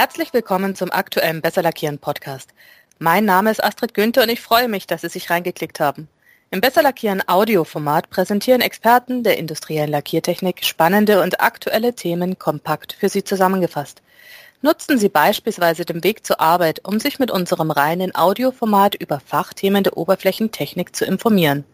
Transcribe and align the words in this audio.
Herzlich 0.00 0.32
willkommen 0.32 0.76
zum 0.76 0.92
aktuellen 0.92 1.40
Besser 1.40 1.60
Lackieren 1.60 1.98
Podcast. 1.98 2.50
Mein 3.00 3.24
Name 3.24 3.50
ist 3.50 3.64
Astrid 3.64 3.94
Günther 3.94 4.22
und 4.22 4.28
ich 4.28 4.40
freue 4.40 4.68
mich, 4.68 4.86
dass 4.86 5.00
Sie 5.00 5.08
sich 5.08 5.28
reingeklickt 5.28 5.80
haben. 5.80 6.06
Im 6.52 6.60
Besser 6.60 6.82
Lackieren 6.84 7.20
Audioformat 7.26 8.08
präsentieren 8.08 8.60
Experten 8.60 9.24
der 9.24 9.38
industriellen 9.38 9.90
Lackiertechnik 9.90 10.64
spannende 10.64 11.20
und 11.20 11.40
aktuelle 11.40 11.94
Themen 11.94 12.38
kompakt 12.38 12.92
für 12.92 13.08
Sie 13.08 13.24
zusammengefasst. 13.24 14.00
Nutzen 14.62 14.98
Sie 14.98 15.08
beispielsweise 15.08 15.84
den 15.84 16.04
Weg 16.04 16.24
zur 16.24 16.40
Arbeit, 16.40 16.82
um 16.84 17.00
sich 17.00 17.18
mit 17.18 17.32
unserem 17.32 17.72
reinen 17.72 18.14
Audioformat 18.14 18.94
über 18.94 19.18
Fachthemen 19.18 19.82
der 19.82 19.96
Oberflächentechnik 19.96 20.94
zu 20.94 21.06
informieren. 21.06 21.64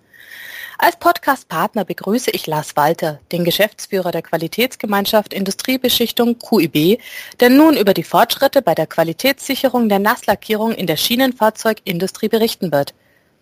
Als 0.76 0.96
Podcast-Partner 0.96 1.84
begrüße 1.84 2.32
ich 2.32 2.48
Lars 2.48 2.74
Walter, 2.76 3.20
den 3.30 3.44
Geschäftsführer 3.44 4.10
der 4.10 4.22
Qualitätsgemeinschaft 4.22 5.32
Industriebeschichtung 5.32 6.38
QIB, 6.38 7.00
der 7.38 7.50
nun 7.50 7.76
über 7.76 7.94
die 7.94 8.02
Fortschritte 8.02 8.60
bei 8.60 8.74
der 8.74 8.88
Qualitätssicherung 8.88 9.88
der 9.88 10.00
Nasslackierung 10.00 10.72
in 10.72 10.88
der 10.88 10.96
Schienenfahrzeugindustrie 10.96 12.28
berichten 12.28 12.72
wird. 12.72 12.92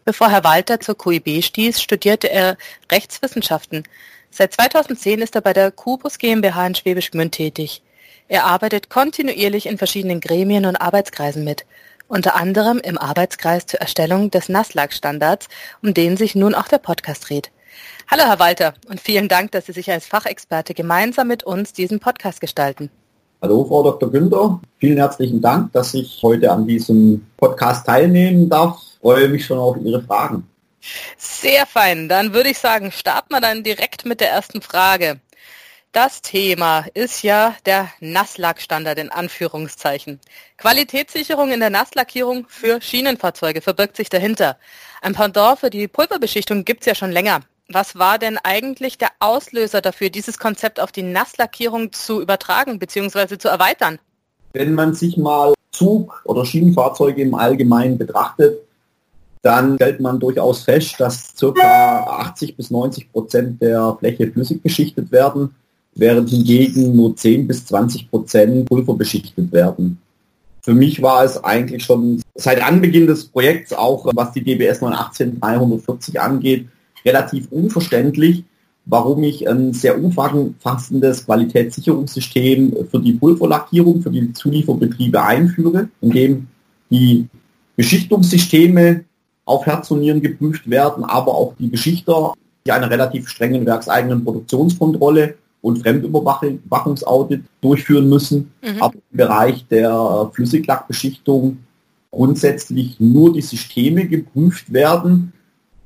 Bevor 0.05 0.31
Herr 0.31 0.45
Walter 0.45 0.79
zur 0.81 0.99
QIB 0.99 1.43
stieß, 1.43 1.81
studierte 1.81 2.31
er 2.31 2.59
Rechtswissenschaften. 2.91 3.85
Seit 4.31 4.53
2010 4.53 5.23
ist 5.23 5.35
er 5.35 5.41
bei 5.41 5.55
der 5.55 5.71
Kubus 5.71 6.19
GmbH 6.19 6.67
in 6.67 6.75
Schwäbisch 6.75 7.13
Gmünd 7.13 7.33
tätig. 7.33 7.83
Er 8.29 8.45
arbeitet 8.45 8.91
kontinuierlich 8.91 9.67
in 9.67 9.79
verschiedenen 9.79 10.21
Gremien 10.21 10.67
und 10.67 10.77
Arbeitskreisen 10.77 11.45
mit 11.45 11.65
unter 12.13 12.37
anderem 12.37 12.79
im 12.79 12.99
Arbeitskreis 12.99 13.65
zur 13.65 13.81
Erstellung 13.81 14.31
des 14.31 14.51
NASLAG-Standards, 14.51 15.49
um 15.83 15.95
den 15.95 16.19
sich 16.19 16.35
nun 16.35 16.55
auch 16.55 16.69
der 16.69 16.77
Podcast 16.77 17.31
dreht. 17.31 17.51
Hallo 18.07 18.25
Herr 18.25 18.39
Walter 18.39 18.75
und 18.87 19.01
vielen 19.01 19.29
Dank, 19.29 19.53
dass 19.53 19.65
Sie 19.65 19.73
sich 19.73 19.91
als 19.91 20.05
Fachexperte 20.07 20.75
gemeinsam 20.75 21.29
mit 21.29 21.43
uns 21.43 21.73
diesen 21.73 22.01
Podcast 22.01 22.43
gestalten. 22.43 22.91
Hallo 23.41 23.65
Frau 23.65 23.83
Dr. 23.83 24.11
Günther, 24.11 24.61
vielen 24.79 24.99
herzlichen 24.99 25.41
Dank, 25.41 25.73
dass 25.73 25.95
ich 25.95 26.21
heute 26.23 26.53
an 26.53 26.67
diesem 26.67 27.27
Podcast 27.39 27.87
teilnehmen 27.87 28.47
darf. 28.47 28.79
Ich 28.83 29.01
freue 29.01 29.29
mich 29.31 29.47
schon 29.47 29.59
auf 29.59 29.79
Ihre 29.83 30.03
Fragen. 30.03 30.47
Sehr 31.17 31.65
fein, 31.65 32.11
dann 32.11 32.35
würde 32.35 32.51
ich 32.51 32.59
sagen, 32.59 32.93
starten 32.93 33.33
wir 33.33 33.41
dann 33.41 33.63
direkt 33.63 34.05
mit 34.05 34.21
der 34.21 34.31
ersten 34.31 34.61
Frage. 34.61 35.19
Das 35.93 36.23
Thema 36.23 36.87
ist 36.95 37.23
ja 37.23 37.55
der 37.67 37.87
Nasslackstandard 38.01 38.99
in 38.99 39.11
Anführungszeichen. 39.11 40.21
Qualitätssicherung 40.57 41.53
in 41.53 41.61
der 41.61 41.69
Nasslackierung 41.69 42.47
für 42.49 42.81
Schienenfahrzeuge 42.81 43.61
verbirgt 43.61 43.99
sich 43.99 44.09
dahinter. 44.09 44.57
Ein 45.03 45.13
Pendant 45.13 45.59
für 45.59 45.69
die 45.69 45.89
Pulverbeschichtung 45.89 46.65
gibt 46.65 46.81
es 46.81 46.87
ja 46.87 46.95
schon 46.95 47.13
länger. 47.13 47.41
Was 47.69 47.99
war 47.99 48.19
denn 48.19 48.39
eigentlich 48.43 48.97
der 48.97 49.11
Auslöser 49.19 49.83
dafür, 49.83 50.09
dieses 50.09 50.39
Konzept 50.39 50.81
auf 50.81 50.93
die 50.93 51.03
Nasslackierung 51.03 51.93
zu 51.93 52.23
übertragen 52.23 52.79
bzw. 52.79 53.37
zu 53.37 53.49
erweitern? 53.49 53.99
Wenn 54.55 54.73
man 54.73 54.95
sich 54.95 55.19
mal 55.19 55.53
Zug- 55.73 56.23
oder 56.25 56.47
Schienenfahrzeuge 56.47 57.21
im 57.21 57.35
Allgemeinen 57.35 57.99
betrachtet, 57.99 58.61
dann 59.43 59.75
stellt 59.75 60.01
man 60.01 60.19
durchaus 60.19 60.65
fest, 60.65 60.95
dass 60.99 61.35
ca. 61.39 62.05
80 62.07 62.57
bis 62.57 62.71
90 62.71 63.13
Prozent 63.13 63.61
der 63.61 63.95
Fläche 63.99 64.33
flüssig 64.33 64.63
beschichtet 64.63 65.13
werden 65.13 65.55
während 65.95 66.31
hingegen 66.31 66.97
nur 66.97 67.17
10 67.17 67.47
bis 67.47 67.67
20 67.67 68.11
Prozent 68.11 68.69
Pulver 68.69 68.95
beschichtet 68.95 69.53
werden. 69.53 69.99
Für 70.63 70.75
mich 70.75 71.03
war 71.03 71.25
es 71.25 71.43
eigentlich 71.43 71.85
schon 71.85 72.23
seit 72.35 72.63
Anbeginn 72.63 73.07
des 73.07 73.25
Projekts, 73.27 73.73
auch 73.73 74.09
was 74.15 74.33
die 74.33 74.45
DBS 74.45 74.81
918-340 74.81 76.19
angeht, 76.19 76.69
relativ 77.05 77.51
unverständlich, 77.51 78.45
warum 78.85 79.25
ich 79.25 79.49
ein 79.49 79.73
sehr 79.73 79.97
umfassendes 79.99 81.27
Qualitätssicherungssystem 81.27 82.77
für 82.91 83.01
die 83.01 83.15
Pulverlackierung, 83.15 84.03
für 84.03 84.11
die 84.11 84.33
Zulieferbetriebe 84.33 85.21
einführe, 85.21 85.89
in 86.01 86.11
dem 86.11 86.47
die 86.91 87.27
Beschichtungssysteme 87.77 89.05
auf 89.45 89.67
Herz 89.67 89.91
und 89.91 90.01
Nieren 90.01 90.23
geprüft 90.23 90.71
werden, 90.71 91.05
aber 91.05 91.35
auch 91.35 91.55
die 91.59 91.67
Beschichter 91.67 92.35
die 92.65 92.73
einer 92.73 92.91
relativ 92.91 93.29
strengen 93.29 93.67
werkseigenen 93.67 94.25
Produktionskontrolle 94.25 95.35
und 95.63 95.79
Fremdüberwachungsaudit 95.79 97.43
durchführen 97.61 98.09
müssen. 98.09 98.53
Mhm. 98.63 98.83
Aber 98.83 98.95
im 98.95 99.17
Bereich 99.17 99.67
der 99.69 100.31
Flüssiglackbeschichtung 100.35 101.59
grundsätzlich 102.11 103.01
nur 103.01 103.33
die 103.33 103.41
Systeme 103.41 104.07
geprüft 104.07 104.73
werden. 104.73 105.33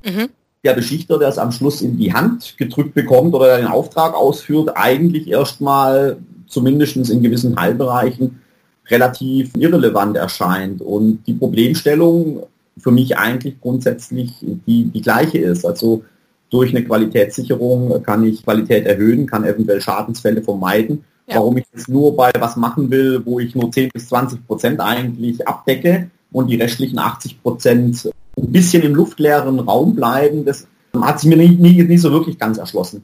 Mhm. 0.03 0.29
Der 0.63 0.73
Beschichter, 0.73 1.17
der 1.17 1.29
es 1.29 1.37
am 1.37 1.51
Schluss 1.51 1.81
in 1.81 1.97
die 1.97 2.11
Hand 2.11 2.57
gedrückt 2.57 2.93
bekommt 2.93 3.33
oder 3.33 3.57
den 3.57 3.67
Auftrag 3.67 4.13
ausführt, 4.13 4.71
eigentlich 4.75 5.27
erstmal 5.27 6.17
zumindest 6.47 6.97
in 7.09 7.21
gewissen 7.21 7.55
Teilbereichen 7.55 8.41
relativ 8.89 9.51
irrelevant 9.55 10.17
erscheint 10.17 10.81
und 10.81 11.23
die 11.27 11.33
Problemstellung 11.33 12.43
für 12.77 12.91
mich 12.91 13.17
eigentlich 13.17 13.59
grundsätzlich 13.61 14.31
die, 14.41 14.85
die 14.85 15.01
gleiche 15.01 15.39
ist. 15.39 15.65
Also 15.65 16.03
durch 16.49 16.71
eine 16.71 16.83
Qualitätssicherung 16.83 18.01
kann 18.03 18.23
ich 18.25 18.43
Qualität 18.43 18.85
erhöhen, 18.85 19.25
kann 19.25 19.43
eventuell 19.43 19.81
Schadensfälle 19.81 20.41
vermeiden. 20.41 21.03
Ja. 21.27 21.35
Warum 21.35 21.57
ich 21.57 21.65
das 21.73 21.87
nur 21.87 22.15
bei 22.15 22.31
was 22.39 22.55
machen 22.55 22.89
will, 22.89 23.21
wo 23.25 23.39
ich 23.39 23.53
nur 23.53 23.71
10 23.71 23.89
bis 23.93 24.07
20 24.07 24.47
Prozent 24.47 24.79
eigentlich 24.79 25.45
abdecke 25.47 26.09
und 26.31 26.47
die 26.47 26.55
restlichen 26.55 26.99
80 26.99 27.41
Prozent 27.41 28.09
ein 28.37 28.51
bisschen 28.51 28.83
im 28.83 28.95
luftleeren 28.95 29.59
Raum 29.59 29.95
bleiben, 29.95 30.45
das 30.45 30.67
hat 31.01 31.19
sich 31.19 31.29
mir 31.29 31.37
nie, 31.37 31.49
nie, 31.49 31.83
nie 31.83 31.97
so 31.97 32.11
wirklich 32.11 32.37
ganz 32.37 32.57
erschlossen. 32.57 33.03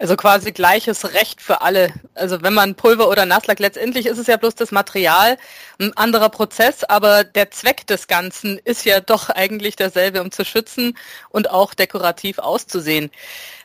Also 0.00 0.16
quasi 0.16 0.50
gleiches 0.52 1.12
Recht 1.12 1.42
für 1.42 1.60
alle. 1.60 1.92
Also 2.14 2.40
wenn 2.40 2.54
man 2.54 2.74
Pulver 2.74 3.10
oder 3.10 3.26
Nasslack, 3.26 3.58
letztendlich 3.58 4.06
ist 4.06 4.16
es 4.16 4.28
ja 4.28 4.38
bloß 4.38 4.54
das 4.54 4.72
Material, 4.72 5.36
ein 5.78 5.94
anderer 5.94 6.30
Prozess, 6.30 6.84
aber 6.84 7.22
der 7.22 7.50
Zweck 7.50 7.86
des 7.86 8.06
Ganzen 8.06 8.58
ist 8.64 8.86
ja 8.86 9.00
doch 9.00 9.28
eigentlich 9.28 9.76
derselbe, 9.76 10.22
um 10.22 10.30
zu 10.30 10.46
schützen 10.46 10.96
und 11.28 11.50
auch 11.50 11.74
dekorativ 11.74 12.38
auszusehen. 12.38 13.10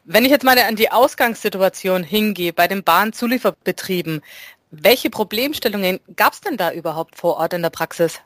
Wenn 0.03 0.25
ich 0.25 0.29
jetzt 0.31 0.43
mal 0.43 0.59
an 0.59 0.75
die 0.75 0.91
Ausgangssituation 0.91 2.03
hingehe 2.03 2.51
bei 2.51 2.67
den 2.67 2.83
Bahnzulieferbetrieben, 2.83 4.21
welche 4.71 5.09
Problemstellungen 5.09 6.01
gab 6.17 6.33
es 6.33 6.41
denn 6.41 6.57
da 6.57 6.73
überhaupt 6.73 7.15
vor 7.15 7.37
Ort 7.37 7.53
in 7.53 7.61
der 7.61 7.69
Praxis? 7.69 8.19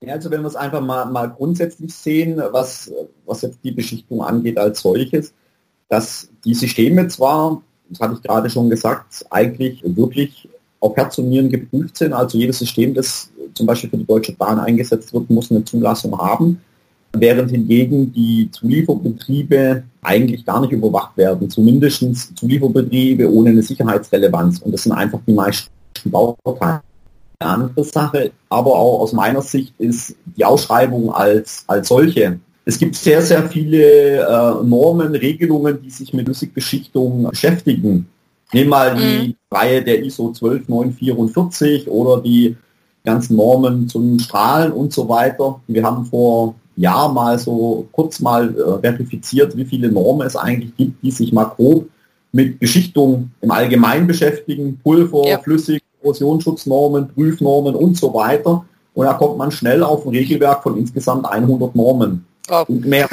Ja, 0.00 0.14
also 0.14 0.30
wenn 0.30 0.40
wir 0.40 0.48
es 0.48 0.56
einfach 0.56 0.80
mal, 0.80 1.04
mal 1.04 1.28
grundsätzlich 1.28 1.94
sehen, 1.94 2.42
was, 2.52 2.90
was 3.26 3.42
jetzt 3.42 3.58
die 3.62 3.72
Beschichtung 3.72 4.22
angeht 4.22 4.56
als 4.56 4.80
solches, 4.80 5.34
dass 5.88 6.28
die 6.44 6.54
Systeme 6.54 7.08
zwar, 7.08 7.62
das 7.88 8.00
hatte 8.00 8.14
ich 8.14 8.22
gerade 8.22 8.50
schon 8.50 8.70
gesagt, 8.70 9.24
eigentlich 9.30 9.82
wirklich 9.84 10.48
auf 10.80 10.96
Herz 10.96 11.18
und 11.18 11.30
Nieren 11.30 11.48
geprüft 11.48 11.96
sind. 11.96 12.12
Also 12.12 12.38
jedes 12.38 12.58
System, 12.58 12.94
das 12.94 13.30
zum 13.54 13.66
Beispiel 13.66 13.90
für 13.90 13.98
die 13.98 14.06
Deutsche 14.06 14.32
Bahn 14.32 14.58
eingesetzt 14.58 15.12
wird, 15.14 15.30
muss 15.30 15.50
eine 15.50 15.64
Zulassung 15.64 16.16
haben, 16.18 16.60
während 17.12 17.50
hingegen 17.50 18.12
die 18.12 18.50
Zulieferbetriebe 18.50 19.84
eigentlich 20.02 20.44
gar 20.44 20.60
nicht 20.60 20.72
überwacht 20.72 21.16
werden, 21.16 21.48
zumindest 21.48 22.36
Zulieferbetriebe 22.36 23.32
ohne 23.32 23.50
eine 23.50 23.62
Sicherheitsrelevanz. 23.62 24.58
Und 24.60 24.72
das 24.72 24.82
sind 24.82 24.92
einfach 24.92 25.20
die 25.26 25.32
meisten 25.32 25.70
Bauteile. 26.04 26.82
Eine 27.38 27.50
andere 27.50 27.84
Sache, 27.84 28.30
aber 28.48 28.74
auch 28.76 29.00
aus 29.00 29.12
meiner 29.12 29.42
Sicht 29.42 29.74
ist 29.78 30.14
die 30.36 30.44
Ausschreibung 30.44 31.12
als, 31.12 31.64
als 31.66 31.88
solche 31.88 32.38
es 32.64 32.78
gibt 32.78 32.94
sehr, 32.96 33.20
sehr 33.20 33.48
viele 33.48 34.20
äh, 34.20 34.64
Normen, 34.64 35.14
Regelungen, 35.14 35.82
die 35.82 35.90
sich 35.90 36.14
mit 36.14 36.26
Musikbeschichtung 36.26 37.24
beschäftigen. 37.24 38.06
Nehmen 38.52 38.70
mal 38.70 38.94
die 38.94 39.28
mhm. 39.28 39.34
Reihe 39.50 39.82
der 39.82 40.02
ISO 40.02 40.32
12944 40.32 41.88
oder 41.88 42.22
die 42.22 42.56
ganzen 43.04 43.36
Normen 43.36 43.88
zum 43.88 44.18
Strahlen 44.18 44.72
und 44.72 44.92
so 44.92 45.08
weiter. 45.08 45.60
Wir 45.66 45.82
haben 45.82 46.06
vor 46.06 46.54
Jahr 46.76 47.12
mal 47.12 47.38
so 47.38 47.86
kurz 47.92 48.20
mal 48.20 48.48
äh, 48.48 48.80
verifiziert, 48.80 49.56
wie 49.56 49.64
viele 49.64 49.92
Normen 49.92 50.26
es 50.26 50.36
eigentlich 50.36 50.74
gibt, 50.76 51.02
die 51.02 51.10
sich 51.10 51.32
mal 51.32 51.44
grob 51.44 51.88
mit 52.32 52.58
Beschichtung 52.58 53.30
im 53.42 53.50
Allgemeinen 53.50 54.06
beschäftigen. 54.06 54.80
Pulver, 54.82 55.28
ja. 55.28 55.38
Flüssig, 55.38 55.82
Erosionsschutznormen, 56.02 57.08
Prüfnormen 57.08 57.74
und 57.74 57.96
so 57.96 58.12
weiter. 58.14 58.64
Und 58.94 59.06
da 59.06 59.12
kommt 59.14 59.38
man 59.38 59.50
schnell 59.50 59.82
auf 59.82 60.06
ein 60.06 60.10
Regelwerk 60.10 60.62
von 60.62 60.78
insgesamt 60.78 61.26
100 61.26 61.74
Normen. 61.76 62.24
Oh. 62.50 62.64
Und 62.68 62.84
mehr. 62.84 63.08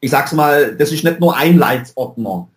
Ich 0.00 0.10
sag's 0.10 0.32
mal, 0.32 0.76
das 0.76 0.92
ist 0.92 1.04
nicht 1.04 1.20
nur 1.20 1.36
ein 1.36 1.58
Leitsordner. 1.58 2.48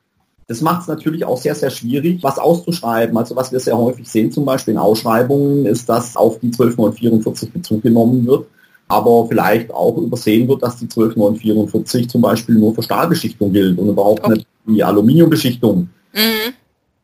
Das 0.47 0.61
macht 0.61 0.81
es 0.81 0.87
natürlich 0.87 1.23
auch 1.23 1.37
sehr, 1.37 1.55
sehr 1.55 1.69
schwierig, 1.69 2.21
was 2.21 2.37
auszuschreiben. 2.37 3.17
Also 3.17 3.35
was 3.35 3.51
wir 3.51 3.59
sehr 3.59 3.77
häufig 3.77 4.07
sehen, 4.09 4.31
zum 4.31 4.43
Beispiel 4.45 4.73
in 4.73 4.77
Ausschreibungen, 4.77 5.65
ist, 5.65 5.87
dass 5.87 6.17
auf 6.17 6.39
die 6.39 6.51
12944 6.51 7.53
Bezug 7.53 7.81
genommen 7.83 8.27
wird, 8.27 8.47
aber 8.89 9.27
vielleicht 9.27 9.73
auch 9.73 9.97
übersehen 9.97 10.49
wird, 10.49 10.61
dass 10.61 10.77
die 10.77 10.89
12944 10.89 12.09
zum 12.09 12.21
Beispiel 12.21 12.55
nur 12.55 12.75
für 12.75 12.83
Stahlbeschichtung 12.83 13.53
gilt 13.53 13.79
und 13.79 13.87
überhaupt 13.87 14.25
okay. 14.25 14.33
nicht 14.33 14.47
die 14.65 14.83
Aluminiumbeschichtung. 14.83 15.89
Mhm. 16.13 16.53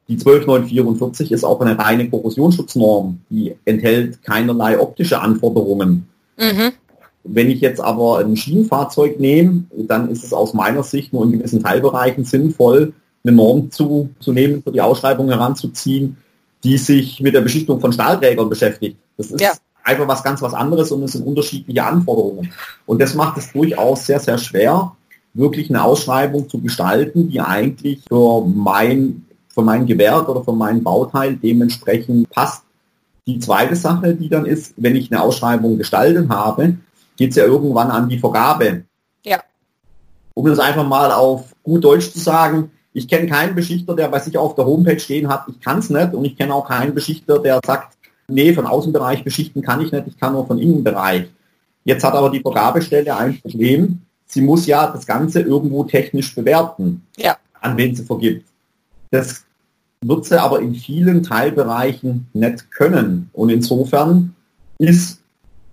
Die 0.09 0.17
12944 0.17 1.31
ist 1.31 1.43
auch 1.43 1.61
eine 1.61 1.79
reine 1.79 2.09
Korrosionsschutznorm, 2.09 3.19
die 3.29 3.55
enthält 3.65 4.21
keinerlei 4.23 4.79
optische 4.79 5.21
Anforderungen. 5.21 6.07
Mhm. 6.37 6.73
Wenn 7.29 7.49
ich 7.49 7.61
jetzt 7.61 7.81
aber 7.81 8.19
ein 8.19 8.37
Schienenfahrzeug 8.37 9.19
nehme, 9.19 9.65
dann 9.71 10.09
ist 10.09 10.23
es 10.23 10.33
aus 10.33 10.53
meiner 10.53 10.83
Sicht 10.83 11.13
nur 11.13 11.25
in 11.25 11.33
gewissen 11.33 11.63
Teilbereichen 11.63 12.23
sinnvoll, 12.23 12.93
eine 13.23 13.35
Norm 13.35 13.71
zu, 13.71 14.09
zu 14.19 14.33
nehmen, 14.33 14.63
für 14.63 14.71
die 14.71 14.81
Ausschreibung 14.81 15.29
heranzuziehen, 15.29 16.17
die 16.63 16.77
sich 16.77 17.19
mit 17.19 17.33
der 17.33 17.41
Beschichtung 17.41 17.79
von 17.79 17.91
Stahlträgern 17.91 18.49
beschäftigt. 18.49 18.97
Das 19.17 19.31
ist 19.31 19.41
ja. 19.41 19.51
einfach 19.83 20.07
was 20.07 20.23
ganz 20.23 20.41
was 20.41 20.53
anderes 20.53 20.91
und 20.91 21.03
es 21.03 21.13
sind 21.13 21.25
unterschiedliche 21.25 21.83
Anforderungen. 21.83 22.51
Und 22.85 23.01
das 23.01 23.15
macht 23.15 23.37
es 23.37 23.51
durchaus 23.51 24.05
sehr, 24.05 24.19
sehr 24.19 24.37
schwer, 24.37 24.93
wirklich 25.33 25.69
eine 25.69 25.83
Ausschreibung 25.83 26.49
zu 26.49 26.59
gestalten, 26.59 27.29
die 27.29 27.39
eigentlich 27.41 28.01
für 28.07 28.45
mein, 28.45 29.25
für 29.49 29.61
mein 29.61 29.85
Gewerk 29.85 30.27
oder 30.29 30.43
für 30.43 30.53
meinen 30.53 30.83
Bauteil 30.83 31.35
dementsprechend 31.35 32.29
passt. 32.29 32.63
Die 33.27 33.39
zweite 33.39 33.75
Sache, 33.75 34.15
die 34.15 34.29
dann 34.29 34.45
ist, 34.45 34.73
wenn 34.77 34.95
ich 34.95 35.11
eine 35.11 35.21
Ausschreibung 35.21 35.77
gestaltet 35.77 36.29
habe, 36.29 36.77
geht 37.17 37.31
es 37.31 37.35
ja 37.35 37.43
irgendwann 37.43 37.91
an 37.91 38.07
die 38.07 38.19
Vergabe. 38.19 38.83
Ja. 39.25 39.39
Um 40.33 40.45
das 40.45 40.59
einfach 40.59 40.87
mal 40.87 41.11
auf 41.11 41.53
gut 41.63 41.83
Deutsch 41.83 42.11
zu 42.11 42.19
sagen, 42.19 42.71
ich 42.93 43.07
kenne 43.07 43.27
keinen 43.27 43.53
Beschichter, 43.53 43.95
der 43.95 44.07
bei 44.07 44.19
sich 44.19 44.37
auf 44.37 44.55
der 44.55 44.65
Homepage 44.65 44.99
stehen 44.99 45.27
hat, 45.27 45.45
ich 45.49 45.59
kann 45.59 45.79
es 45.79 45.89
nicht. 45.89 46.13
Und 46.13 46.25
ich 46.25 46.37
kenne 46.37 46.53
auch 46.53 46.67
keinen 46.67 46.95
Beschichter, 46.95 47.39
der 47.39 47.59
sagt, 47.65 47.97
nee, 48.27 48.53
von 48.53 48.65
Außenbereich 48.65 49.23
beschichten 49.23 49.61
kann 49.61 49.81
ich 49.81 49.91
nicht, 49.91 50.07
ich 50.07 50.17
kann 50.17 50.33
nur 50.33 50.47
von 50.47 50.57
Innenbereich. 50.57 51.27
Jetzt 51.83 52.03
hat 52.03 52.13
aber 52.13 52.29
die 52.29 52.41
Vergabestelle 52.41 53.15
ein 53.15 53.39
Problem. 53.39 54.01
Sie 54.25 54.41
muss 54.41 54.65
ja 54.65 54.87
das 54.87 55.05
Ganze 55.05 55.41
irgendwo 55.41 55.83
technisch 55.85 56.35
bewerten, 56.35 57.03
ja. 57.17 57.37
an 57.61 57.77
wen 57.77 57.95
sie 57.95 58.03
vergibt. 58.03 58.45
Das 59.11 59.45
wird 60.01 60.25
sie 60.25 60.41
aber 60.41 60.59
in 60.59 60.75
vielen 60.75 61.23
Teilbereichen 61.23 62.27
nicht 62.33 62.71
können. 62.71 63.29
Und 63.33 63.49
insofern 63.49 64.35
ist 64.79 65.21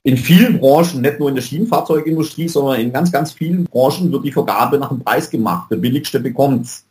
in 0.04 0.18
vielen 0.18 0.60
Branchen, 0.60 1.00
nicht 1.00 1.18
nur 1.18 1.30
in 1.30 1.34
der 1.34 1.42
Schienenfahrzeugindustrie, 1.42 2.46
sondern 2.46 2.78
in 2.78 2.92
ganz, 2.92 3.10
ganz 3.10 3.32
vielen 3.32 3.64
Branchen 3.64 4.12
wird 4.12 4.24
die 4.24 4.32
Vergabe 4.32 4.78
nach 4.78 4.90
dem 4.90 5.00
Preis 5.00 5.30
gemacht. 5.30 5.70
Der 5.70 5.76
billigste 5.76 6.20
bekommt's. 6.20 6.84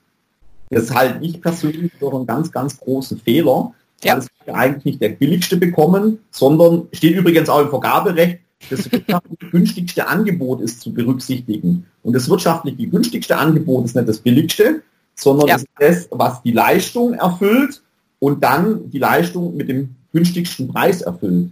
Das 0.72 0.92
halte 0.92 1.24
ich 1.24 1.40
persönlich 1.40 1.92
für 2.00 2.12
einen 2.12 2.26
ganz, 2.26 2.52
ganz 2.52 2.80
großen 2.80 3.20
Fehler. 3.20 3.72
Ja. 4.04 4.14
Weil 4.14 4.20
es 4.20 4.54
eigentlich 4.54 4.86
nicht 4.86 5.02
der 5.02 5.10
billigste 5.10 5.58
bekommen, 5.58 6.20
sondern 6.32 6.88
steht 6.92 7.16
übrigens 7.16 7.50
auch 7.50 7.62
im 7.62 7.70
Vergaberecht, 7.70 8.40
das 8.70 8.92
wirtschaftlich 8.92 9.52
günstigste 9.52 10.08
Angebot 10.08 10.62
ist 10.62 10.82
zu 10.82 10.92
berücksichtigen. 10.92 11.86
Und 12.02 12.14
das 12.14 12.28
wirtschaftlich 12.28 12.76
günstigste 12.90 13.38
Angebot 13.38 13.86
ist 13.86 13.96
nicht 13.96 14.10
das 14.10 14.20
billigste, 14.20 14.82
sondern 15.14 15.48
ja. 15.48 15.56
ist 15.58 15.68
das, 15.78 16.08
was 16.10 16.42
die 16.42 16.52
Leistung 16.52 17.14
erfüllt 17.14 17.82
und 18.18 18.44
dann 18.44 18.90
die 18.90 19.00
Leistung 19.00 19.56
mit 19.56 19.70
dem 19.70 19.96
günstigsten 20.12 20.68
Preis 20.68 21.02
erfüllt. 21.02 21.50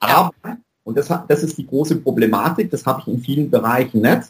Aber 0.00 0.32
und 0.88 0.96
das, 0.96 1.12
das 1.28 1.42
ist 1.42 1.58
die 1.58 1.66
große 1.66 1.96
Problematik, 1.96 2.70
das 2.70 2.86
habe 2.86 3.02
ich 3.02 3.12
in 3.12 3.20
vielen 3.20 3.50
Bereichen 3.50 4.00
nicht, 4.00 4.22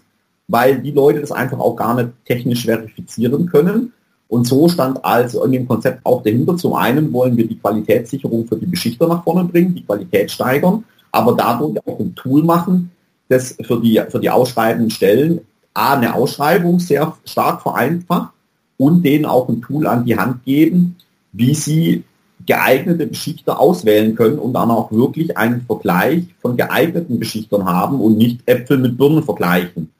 weil 0.49 0.81
die 0.81 0.91
Leute 0.91 1.21
das 1.21 1.31
einfach 1.31 1.61
auch 1.61 1.77
gar 1.77 1.95
nicht 1.95 2.09
technisch 2.25 2.65
verifizieren 2.65 3.47
können. 3.47 3.93
Und 4.27 4.45
so 4.45 4.69
stand 4.69 5.05
also 5.05 5.45
in 5.45 5.53
dem 5.53 5.69
Konzept 5.69 6.05
auch 6.05 6.21
dahinter. 6.21 6.57
Zum 6.57 6.75
einen 6.75 7.13
wollen 7.13 7.37
wir 7.37 7.47
die 7.47 7.61
Qualitätssicherung 7.61 8.45
für 8.49 8.57
die 8.57 8.67
Beschichter 8.67 9.07
nach 9.07 9.23
vorne 9.23 9.45
bringen, 9.45 9.73
die 9.73 9.85
Qualität 9.85 10.33
steigern, 10.33 10.83
aber 11.13 11.37
dadurch 11.37 11.79
auch 11.87 12.01
ein 12.01 12.17
Tool 12.17 12.43
machen, 12.43 12.91
das 13.29 13.57
für 13.63 13.81
die, 13.81 14.03
für 14.09 14.19
die 14.19 14.29
ausschreibenden 14.29 14.91
Stellen 14.91 15.43
A, 15.75 15.95
eine 15.95 16.13
Ausschreibung 16.13 16.81
sehr 16.81 17.17
stark 17.25 17.63
vereinfacht 17.63 18.33
und 18.79 19.05
denen 19.05 19.27
auch 19.27 19.49
ein 19.49 19.63
Tool 19.63 19.87
an 19.87 20.05
die 20.05 20.17
Hand 20.17 20.45
geben, 20.45 20.97
wie 21.31 21.55
sie 21.55 22.03
geeignete 22.49 23.07
Beschichter 23.07 23.61
auswählen 23.61 24.17
können 24.17 24.39
und 24.39 24.55
dann 24.55 24.71
auch 24.71 24.91
wirklich 24.91 25.37
einen 25.37 25.61
Vergleich 25.61 26.25
von 26.41 26.57
geeigneten 26.57 27.19
Beschichtern 27.19 27.67
haben 27.67 28.01
und 28.01 28.17
nicht 28.17 28.41
Äpfel 28.47 28.79
mit 28.79 28.97
Birnen 28.97 29.23
vergleichen. 29.23 29.91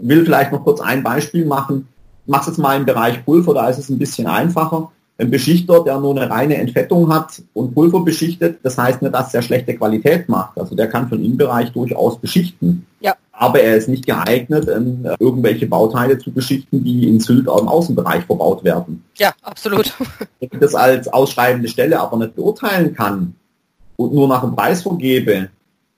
Ich 0.00 0.08
will 0.08 0.24
vielleicht 0.24 0.50
noch 0.50 0.64
kurz 0.64 0.80
ein 0.80 1.04
Beispiel 1.04 1.46
machen. 1.46 1.86
Ich 2.24 2.30
mache 2.30 2.50
es 2.50 2.58
mal 2.58 2.76
im 2.76 2.84
Bereich 2.84 3.24
Pulver, 3.24 3.54
da 3.54 3.68
ist 3.68 3.78
es 3.78 3.88
ein 3.88 3.98
bisschen 3.98 4.26
einfacher. 4.26 4.90
Ein 5.16 5.30
Beschichter, 5.30 5.84
der 5.84 5.98
nur 6.00 6.10
eine 6.10 6.28
reine 6.28 6.56
Entfettung 6.56 7.10
hat 7.10 7.40
und 7.54 7.72
Pulver 7.72 8.00
beschichtet, 8.00 8.58
das 8.64 8.76
heißt 8.76 9.00
nicht, 9.00 9.14
dass 9.14 9.32
er 9.32 9.40
schlechte 9.40 9.74
Qualität 9.76 10.28
macht. 10.28 10.58
Also 10.58 10.74
der 10.74 10.88
kann 10.88 11.08
für 11.08 11.16
den 11.16 11.24
Innenbereich 11.24 11.70
durchaus 11.70 12.18
beschichten. 12.18 12.84
Ja. 13.00 13.14
Aber 13.38 13.60
er 13.60 13.76
ist 13.76 13.88
nicht 13.88 14.06
geeignet, 14.06 14.66
irgendwelche 15.20 15.66
Bauteile 15.66 16.18
zu 16.18 16.32
beschichten, 16.32 16.82
die 16.82 17.06
in 17.06 17.20
Sylt 17.20 17.46
im 17.46 17.68
Außenbereich 17.68 18.24
verbaut 18.24 18.64
werden. 18.64 19.04
Ja, 19.18 19.32
absolut. 19.42 19.92
Wenn 20.40 20.48
ich 20.52 20.58
das 20.58 20.74
als 20.74 21.06
ausschreibende 21.08 21.68
Stelle 21.68 22.00
aber 22.00 22.16
nicht 22.16 22.34
beurteilen 22.34 22.94
kann 22.94 23.34
und 23.96 24.14
nur 24.14 24.26
nach 24.26 24.40
dem 24.40 24.56
Preis 24.56 24.82
vergebe, 24.82 25.50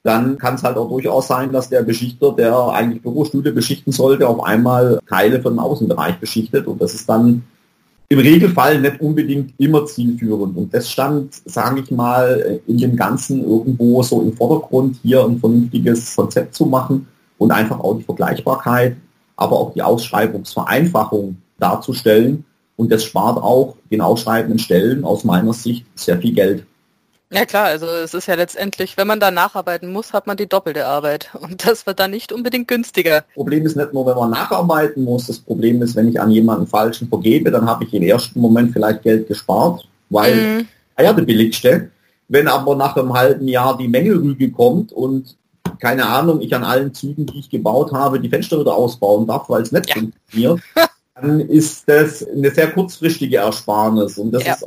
dann 0.03 0.37
kann 0.39 0.57
es 0.57 0.65
halt 0.65 0.77
auch 0.77 0.89
durchaus 0.89 1.29
sein, 1.29 1.53
dass 1.53 1.69
der 1.69 1.83
Beschichter, 1.83 2.33
der 2.33 2.57
eigentlich 2.71 3.03
Bürostühle 3.03 3.53
beschichten 3.53 3.93
sollte, 3.93 4.27
auf 4.27 4.43
einmal 4.43 4.99
Teile 5.09 5.41
von 5.41 5.53
dem 5.55 5.61
Außenbereich 5.61 6.19
beschichtet 6.19 6.67
und 6.67 6.81
das 6.81 6.95
ist 6.95 7.09
dann 7.09 7.45
im 8.09 8.19
Regelfall 8.19 8.81
nicht 8.81 9.01
unbedingt 9.01 9.53
immer 9.59 9.85
zielführend. 9.85 10.57
Und 10.57 10.73
das 10.73 10.91
stand, 10.91 11.35
sage 11.45 11.83
ich 11.83 11.91
mal, 11.91 12.61
in 12.67 12.79
dem 12.79 12.97
Ganzen 12.97 13.45
irgendwo 13.45 14.03
so 14.03 14.23
im 14.23 14.33
Vordergrund, 14.33 14.97
hier 15.03 15.25
ein 15.25 15.39
vernünftiges 15.39 16.17
Konzept 16.17 16.55
zu 16.55 16.65
machen 16.65 17.07
und 17.39 17.51
einfach 17.51 17.81
auch 17.81 17.95
die 17.95 18.05
Vergleichbarkeit, 18.05 18.97
aber 19.37 19.59
auch 19.59 19.73
die 19.73 19.83
Ausschreibungsvereinfachung 19.83 21.37
darzustellen. 21.59 22.45
Und 22.77 22.93
das 22.93 23.05
spart 23.05 23.43
auch 23.43 23.77
den 23.91 24.01
ausschreibenden 24.01 24.59
Stellen 24.59 25.05
aus 25.05 25.25
meiner 25.25 25.53
Sicht 25.53 25.85
sehr 25.97 26.19
viel 26.19 26.33
Geld. 26.33 26.65
Ja 27.31 27.45
klar, 27.45 27.67
also 27.67 27.87
es 27.87 28.15
ist 28.15 28.27
ja 28.27 28.37
letztendlich, 28.37 28.97
wenn 28.97 29.07
man 29.07 29.21
da 29.21 29.31
nacharbeiten 29.31 29.93
muss, 29.93 30.15
hat 30.15 30.27
man 30.27 30.39
die 30.39 30.49
doppelte 30.49 30.87
Arbeit 30.87 31.31
und 31.39 31.67
das 31.67 31.87
wird 31.87 32.01
dann 32.01 32.11
nicht 32.11 32.33
unbedingt 32.33 32.69
günstiger. 32.69 33.25
Problem 33.35 33.67
ist 33.67 33.77
nicht 33.77 33.93
nur, 33.93 34.07
wenn 34.07 34.17
man 34.17 34.31
nacharbeiten 34.31 35.05
muss, 35.05 35.27
das 35.27 35.39
Problem 35.39 35.83
ist, 35.83 35.95
wenn 35.95 36.09
ich 36.09 36.19
an 36.19 36.31
jemanden 36.31 36.67
falschen 36.67 37.09
vergebe, 37.09 37.51
dann 37.51 37.67
habe 37.67 37.85
ich 37.85 37.93
im 37.93 38.03
ersten 38.03 38.41
Moment 38.41 38.73
vielleicht 38.73 39.03
Geld 39.03 39.29
gespart, 39.29 39.87
weil 40.09 40.63
mm. 40.63 40.69
ja 41.03 41.13
der 41.13 41.23
billigste. 41.23 41.91
Wenn 42.29 42.49
aber 42.49 42.77
nach 42.77 42.97
einem 42.97 43.13
halben 43.13 43.47
Jahr 43.47 43.77
die 43.77 43.89
Mängelrüge 43.89 44.51
kommt 44.51 44.93
und 44.93 45.37
keine 45.81 46.07
Ahnung, 46.07 46.41
ich 46.41 46.55
an 46.55 46.65
allen 46.65 46.95
Zügen, 46.95 47.27
die 47.27 47.39
ich 47.41 47.51
gebaut 47.51 47.93
habe, 47.93 48.21
die 48.21 48.29
Fenster 48.29 48.61
wieder 48.61 48.75
ausbauen 48.75 49.27
darf, 49.27 49.49
weil 49.49 49.63
es 49.63 49.73
nicht 49.73 49.89
ja. 49.89 49.95
funktioniert, 49.95 50.61
dann 51.15 51.41
ist 51.41 51.89
das 51.89 52.27
eine 52.27 52.51
sehr 52.51 52.71
kurzfristige 52.71 53.39
Ersparnis 53.39 54.19
und 54.19 54.33
das 54.33 54.45
ja. 54.45 54.55
ist 54.55 54.67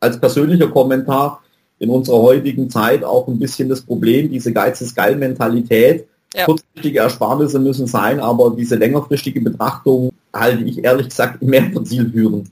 als 0.00 0.18
persönlicher 0.18 0.68
Kommentar 0.68 1.42
in 1.78 1.90
unserer 1.90 2.18
heutigen 2.18 2.70
Zeit 2.70 3.02
auch 3.04 3.26
ein 3.28 3.38
bisschen 3.38 3.68
das 3.68 3.80
Problem, 3.80 4.30
diese 4.30 4.52
Geiz 4.52 4.80
ist 4.80 4.94
geil 4.94 5.16
Mentalität. 5.16 6.06
Ja. 6.34 6.46
Kurzfristige 6.46 7.00
Ersparnisse 7.00 7.58
müssen 7.58 7.86
sein, 7.86 8.20
aber 8.20 8.54
diese 8.56 8.76
längerfristige 8.76 9.40
Betrachtung 9.40 10.12
halte 10.32 10.64
ich 10.64 10.82
ehrlich 10.82 11.08
gesagt 11.08 11.42
mehr 11.42 11.64
für 11.72 11.84
zielführend. 11.84 12.48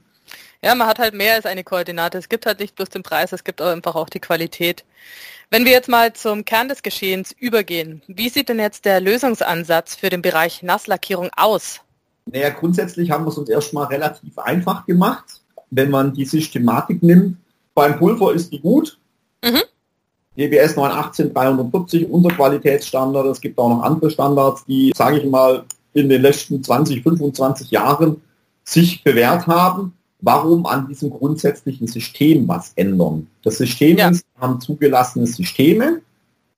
Ja, 0.62 0.75
man 0.75 0.87
hat 0.87 0.99
halt 0.99 1.14
mehr 1.14 1.35
als 1.35 1.47
eine 1.47 1.64
Koordinate. 1.64 2.19
Es 2.19 2.28
gibt 2.28 2.45
halt 2.45 2.61
nicht 2.61 2.75
bloß 2.75 2.90
den 2.90 3.02
Preis, 3.02 3.33
es 3.33 3.45
gibt 3.45 3.62
auch 3.62 3.69
einfach 3.69 3.95
auch 3.95 4.11
die 4.11 4.21
Qualität. 4.21 4.85
Wenn 5.52 5.64
wir 5.64 5.73
jetzt 5.73 5.88
mal 5.88 6.12
zum 6.12 6.45
Kern 6.45 6.69
des 6.69 6.83
Geschehens 6.83 7.33
übergehen, 7.33 8.02
wie 8.07 8.28
sieht 8.28 8.49
denn 8.49 8.61
jetzt 8.61 8.85
der 8.85 9.00
Lösungsansatz 9.00 9.97
für 9.97 10.09
den 10.09 10.23
Bereich 10.23 10.62
Nasslackierung 10.62 11.30
aus? 11.37 11.80
Naja, 12.26 12.50
grundsätzlich 12.50 13.11
haben 13.11 13.25
wir 13.25 13.30
es 13.30 13.38
uns 13.38 13.49
erstmal 13.49 13.87
relativ 13.87 14.38
einfach 14.38 14.87
gemacht, 14.87 15.25
wenn 15.71 15.90
man 15.90 16.14
die 16.14 16.25
Systematik 16.25 17.02
nimmt. 17.02 17.37
Beim 17.75 17.99
Pulver 17.99 18.33
ist 18.33 18.52
die 18.52 18.61
gut, 18.61 18.97
Mhm. 19.42 19.62
GBS 20.37 20.76
918 20.76 21.33
340, 21.33 22.09
unser 22.11 22.30
Qualitätsstandard. 22.30 23.26
Es 23.26 23.40
gibt 23.40 23.59
auch 23.59 23.69
noch 23.69 23.83
andere 23.83 24.11
Standards, 24.11 24.64
die, 24.66 24.92
sage 24.95 25.19
ich 25.19 25.25
mal, 25.25 25.64
in 25.92 26.09
den 26.09 26.23
letzten 26.23 26.62
20, 26.62 27.02
25 27.02 27.71
Jahren 27.71 28.23
sich 28.62 29.02
bewährt 29.02 29.47
haben. 29.47 29.95
Warum 30.23 30.67
an 30.67 30.87
diesem 30.89 31.11
grundsätzlichen 31.11 31.87
System 31.87 32.47
was 32.47 32.73
ändern? 32.77 33.27
Das 33.43 33.59
System 33.59 33.97
ja. 33.97 34.11
ist, 34.11 34.25
wir 34.35 34.49
haben 34.49 34.61
zugelassene 34.61 35.27
Systeme. 35.27 36.00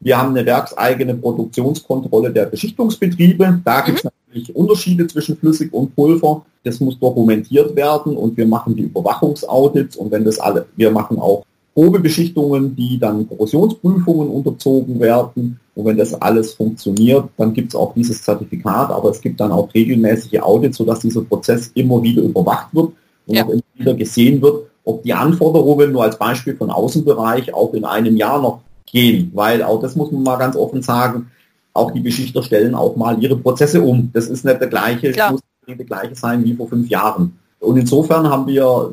Wir 0.00 0.18
haben 0.18 0.30
eine 0.30 0.44
werkseigene 0.44 1.14
Produktionskontrolle 1.14 2.32
der 2.32 2.46
Beschichtungsbetriebe. 2.46 3.60
Da 3.64 3.80
mhm. 3.80 3.84
gibt 3.84 3.98
es 3.98 4.04
natürlich 4.04 4.56
Unterschiede 4.56 5.06
zwischen 5.06 5.36
Flüssig 5.36 5.72
und 5.72 5.94
Pulver. 5.94 6.44
Das 6.64 6.80
muss 6.80 6.98
dokumentiert 6.98 7.76
werden 7.76 8.16
und 8.16 8.36
wir 8.36 8.46
machen 8.46 8.74
die 8.74 8.82
Überwachungsaudits 8.82 9.96
und 9.96 10.10
wenn 10.10 10.24
das 10.24 10.38
alle, 10.38 10.66
wir 10.76 10.90
machen 10.90 11.18
auch 11.18 11.44
Probebeschichtungen, 11.74 12.76
die 12.76 12.98
dann 12.98 13.28
Korrosionsprüfungen 13.28 14.28
unterzogen 14.28 15.00
werden. 15.00 15.58
Und 15.74 15.86
wenn 15.86 15.96
das 15.96 16.12
alles 16.20 16.52
funktioniert, 16.52 17.30
dann 17.38 17.54
gibt 17.54 17.70
es 17.70 17.74
auch 17.74 17.94
dieses 17.94 18.22
Zertifikat, 18.22 18.90
aber 18.90 19.10
es 19.10 19.20
gibt 19.20 19.40
dann 19.40 19.52
auch 19.52 19.72
regelmäßige 19.72 20.40
Audits, 20.40 20.76
sodass 20.76 21.00
dieser 21.00 21.22
Prozess 21.22 21.70
immer 21.74 22.02
wieder 22.02 22.22
überwacht 22.22 22.68
wird 22.74 22.92
und 23.32 23.36
ja. 23.38 23.44
auch 23.44 23.50
immer 23.50 23.62
wieder 23.74 23.94
gesehen 23.94 24.42
wird, 24.42 24.66
ob 24.84 25.02
die 25.02 25.14
Anforderungen 25.14 25.92
nur 25.92 26.02
als 26.02 26.18
Beispiel 26.18 26.54
von 26.54 26.70
Außenbereich 26.70 27.54
auch 27.54 27.72
in 27.72 27.84
einem 27.84 28.16
Jahr 28.16 28.40
noch 28.40 28.60
gehen. 28.84 29.30
Weil 29.34 29.62
auch 29.62 29.80
das 29.80 29.96
muss 29.96 30.12
man 30.12 30.22
mal 30.22 30.36
ganz 30.36 30.54
offen 30.54 30.82
sagen, 30.82 31.30
auch 31.72 31.90
die 31.92 32.00
Beschichter 32.00 32.42
stellen 32.42 32.74
auch 32.74 32.96
mal 32.96 33.22
ihre 33.22 33.36
Prozesse 33.36 33.80
um. 33.80 34.10
Das 34.12 34.28
ist 34.28 34.44
nicht 34.44 34.60
der 34.60 34.68
gleiche, 34.68 35.12
Klar. 35.12 35.32
muss 35.32 35.40
nicht 35.66 35.78
der 35.78 35.86
gleiche 35.86 36.14
sein 36.14 36.44
wie 36.44 36.54
vor 36.54 36.68
fünf 36.68 36.88
Jahren. 36.88 37.38
Und 37.60 37.78
insofern 37.78 38.28
haben 38.28 38.46
wir 38.46 38.92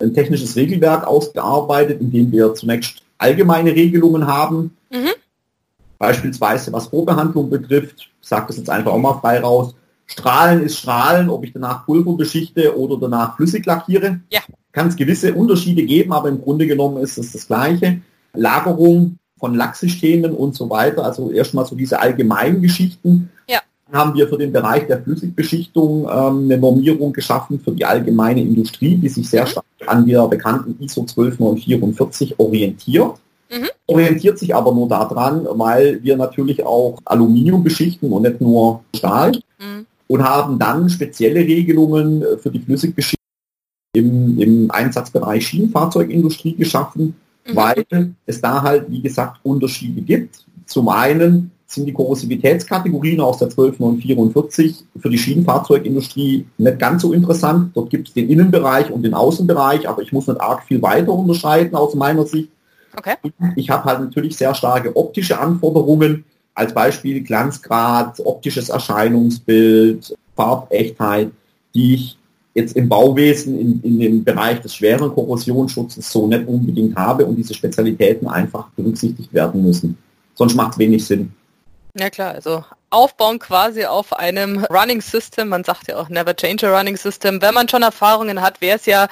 ein 0.00 0.14
technisches 0.14 0.54
Regelwerk 0.54 1.06
ausgearbeitet, 1.06 2.00
in 2.00 2.12
dem 2.12 2.30
wir 2.30 2.54
zunächst 2.54 3.02
allgemeine 3.18 3.72
Regelungen 3.72 4.26
haben. 4.26 4.76
Mhm. 4.92 5.14
Beispielsweise 5.98 6.72
was 6.72 6.88
Vorbehandlung 6.88 7.50
betrifft, 7.50 8.10
ich 8.20 8.28
sage 8.28 8.46
das 8.48 8.58
jetzt 8.58 8.70
einfach 8.70 8.92
auch 8.92 8.98
mal 8.98 9.18
frei 9.20 9.40
raus. 9.40 9.74
Strahlen 10.06 10.62
ist 10.62 10.78
Strahlen, 10.78 11.30
ob 11.30 11.44
ich 11.44 11.52
danach 11.52 11.86
Pulver 11.86 12.14
beschichte 12.14 12.76
oder 12.78 12.98
danach 12.98 13.36
flüssig 13.36 13.64
lackiere. 13.66 14.20
Ja. 14.30 14.40
kann 14.72 14.88
es 14.88 14.96
gewisse 14.96 15.34
Unterschiede 15.34 15.84
geben, 15.84 16.12
aber 16.12 16.28
im 16.28 16.42
Grunde 16.42 16.66
genommen 16.66 17.02
ist 17.02 17.16
es 17.16 17.32
das 17.32 17.46
Gleiche. 17.46 18.00
Lagerung 18.34 19.18
von 19.38 19.54
Lacksystemen 19.54 20.32
und 20.32 20.54
so 20.54 20.70
weiter, 20.70 21.04
also 21.04 21.30
erstmal 21.30 21.66
so 21.66 21.76
diese 21.76 22.00
allgemeinen 22.00 22.60
Geschichten. 22.62 23.30
Ja. 23.48 23.60
Dann 23.86 24.00
haben 24.00 24.14
wir 24.14 24.28
für 24.28 24.38
den 24.38 24.52
Bereich 24.52 24.86
der 24.86 25.02
Flüssigbeschichtung 25.02 26.08
ähm, 26.10 26.44
eine 26.44 26.58
Normierung 26.58 27.12
geschaffen 27.12 27.60
für 27.60 27.72
die 27.72 27.84
allgemeine 27.84 28.42
Industrie, 28.42 28.96
die 28.96 29.08
sich 29.08 29.28
sehr 29.28 29.44
mhm. 29.44 29.48
stark 29.48 29.66
an 29.86 30.06
der 30.06 30.26
bekannten 30.28 30.82
ISO 30.82 31.04
12944 31.04 32.38
orientiert. 32.38 33.14
Mhm. 33.50 33.68
Orientiert 33.86 34.38
sich 34.38 34.54
aber 34.54 34.72
nur 34.72 34.88
daran, 34.88 35.46
weil 35.50 36.02
wir 36.02 36.16
natürlich 36.16 36.64
auch 36.64 36.98
Aluminium 37.04 37.62
beschichten 37.62 38.10
und 38.12 38.22
nicht 38.22 38.40
nur 38.40 38.82
Stahl. 38.96 39.32
Mhm. 39.58 39.86
Und 40.06 40.22
haben 40.22 40.58
dann 40.58 40.88
spezielle 40.88 41.40
Regelungen 41.40 42.22
für 42.38 42.50
die 42.50 42.60
Flüssigbeschichtung 42.60 43.24
im, 43.94 44.38
im 44.38 44.70
Einsatzbereich 44.70 45.46
Schienenfahrzeugindustrie 45.46 46.54
geschaffen, 46.56 47.14
mhm. 47.46 47.56
weil 47.56 47.86
es 48.26 48.40
da 48.40 48.62
halt, 48.62 48.90
wie 48.90 49.00
gesagt, 49.00 49.40
Unterschiede 49.42 50.02
gibt. 50.02 50.44
Zum 50.66 50.88
einen 50.88 51.52
sind 51.66 51.86
die 51.86 51.92
Korrosivitätskategorien 51.92 53.20
aus 53.20 53.38
der 53.38 53.48
12944 53.50 54.84
für 55.00 55.10
die 55.10 55.18
Schienenfahrzeugindustrie 55.18 56.46
nicht 56.58 56.78
ganz 56.78 57.02
so 57.02 57.12
interessant. 57.12 57.70
Dort 57.74 57.90
gibt 57.90 58.08
es 58.08 58.14
den 58.14 58.28
Innenbereich 58.28 58.90
und 58.90 59.02
den 59.02 59.14
Außenbereich, 59.14 59.88
aber 59.88 60.02
ich 60.02 60.12
muss 60.12 60.26
nicht 60.26 60.40
arg 60.40 60.64
viel 60.64 60.82
weiter 60.82 61.12
unterscheiden 61.12 61.74
aus 61.74 61.94
meiner 61.94 62.26
Sicht. 62.26 62.50
Okay. 62.96 63.16
Ich 63.56 63.70
habe 63.70 63.84
halt 63.84 64.00
natürlich 64.00 64.36
sehr 64.36 64.54
starke 64.54 64.94
optische 64.94 65.40
Anforderungen, 65.40 66.24
als 66.54 66.72
Beispiel 66.72 67.22
Glanzgrad, 67.22 68.20
optisches 68.20 68.68
Erscheinungsbild, 68.68 70.16
Farbechtheit, 70.36 71.30
die 71.74 71.94
ich 71.94 72.18
jetzt 72.54 72.76
im 72.76 72.88
Bauwesen 72.88 73.58
in, 73.58 73.82
in 73.82 73.98
dem 73.98 74.24
Bereich 74.24 74.60
des 74.60 74.76
schweren 74.76 75.12
Korrosionsschutzes 75.12 76.08
so 76.10 76.26
nicht 76.26 76.46
unbedingt 76.46 76.96
habe 76.96 77.26
und 77.26 77.36
diese 77.36 77.52
Spezialitäten 77.52 78.28
einfach 78.28 78.68
berücksichtigt 78.76 79.32
werden 79.34 79.62
müssen. 79.62 79.98
Sonst 80.34 80.54
macht 80.54 80.72
es 80.72 80.78
wenig 80.78 81.04
Sinn. 81.04 81.32
Ja 81.98 82.10
klar, 82.10 82.34
also 82.34 82.64
aufbauen 82.90 83.38
quasi 83.38 83.84
auf 83.84 84.12
einem 84.12 84.64
Running 84.64 85.00
System. 85.00 85.48
Man 85.48 85.64
sagt 85.64 85.88
ja 85.88 85.96
auch 85.96 86.08
never 86.08 86.34
change 86.34 86.68
a 86.68 86.76
Running 86.76 86.96
System. 86.96 87.42
Wenn 87.42 87.54
man 87.54 87.68
schon 87.68 87.82
Erfahrungen 87.82 88.40
hat, 88.40 88.60
wäre 88.60 88.76
es 88.76 88.86
ja 88.86 89.08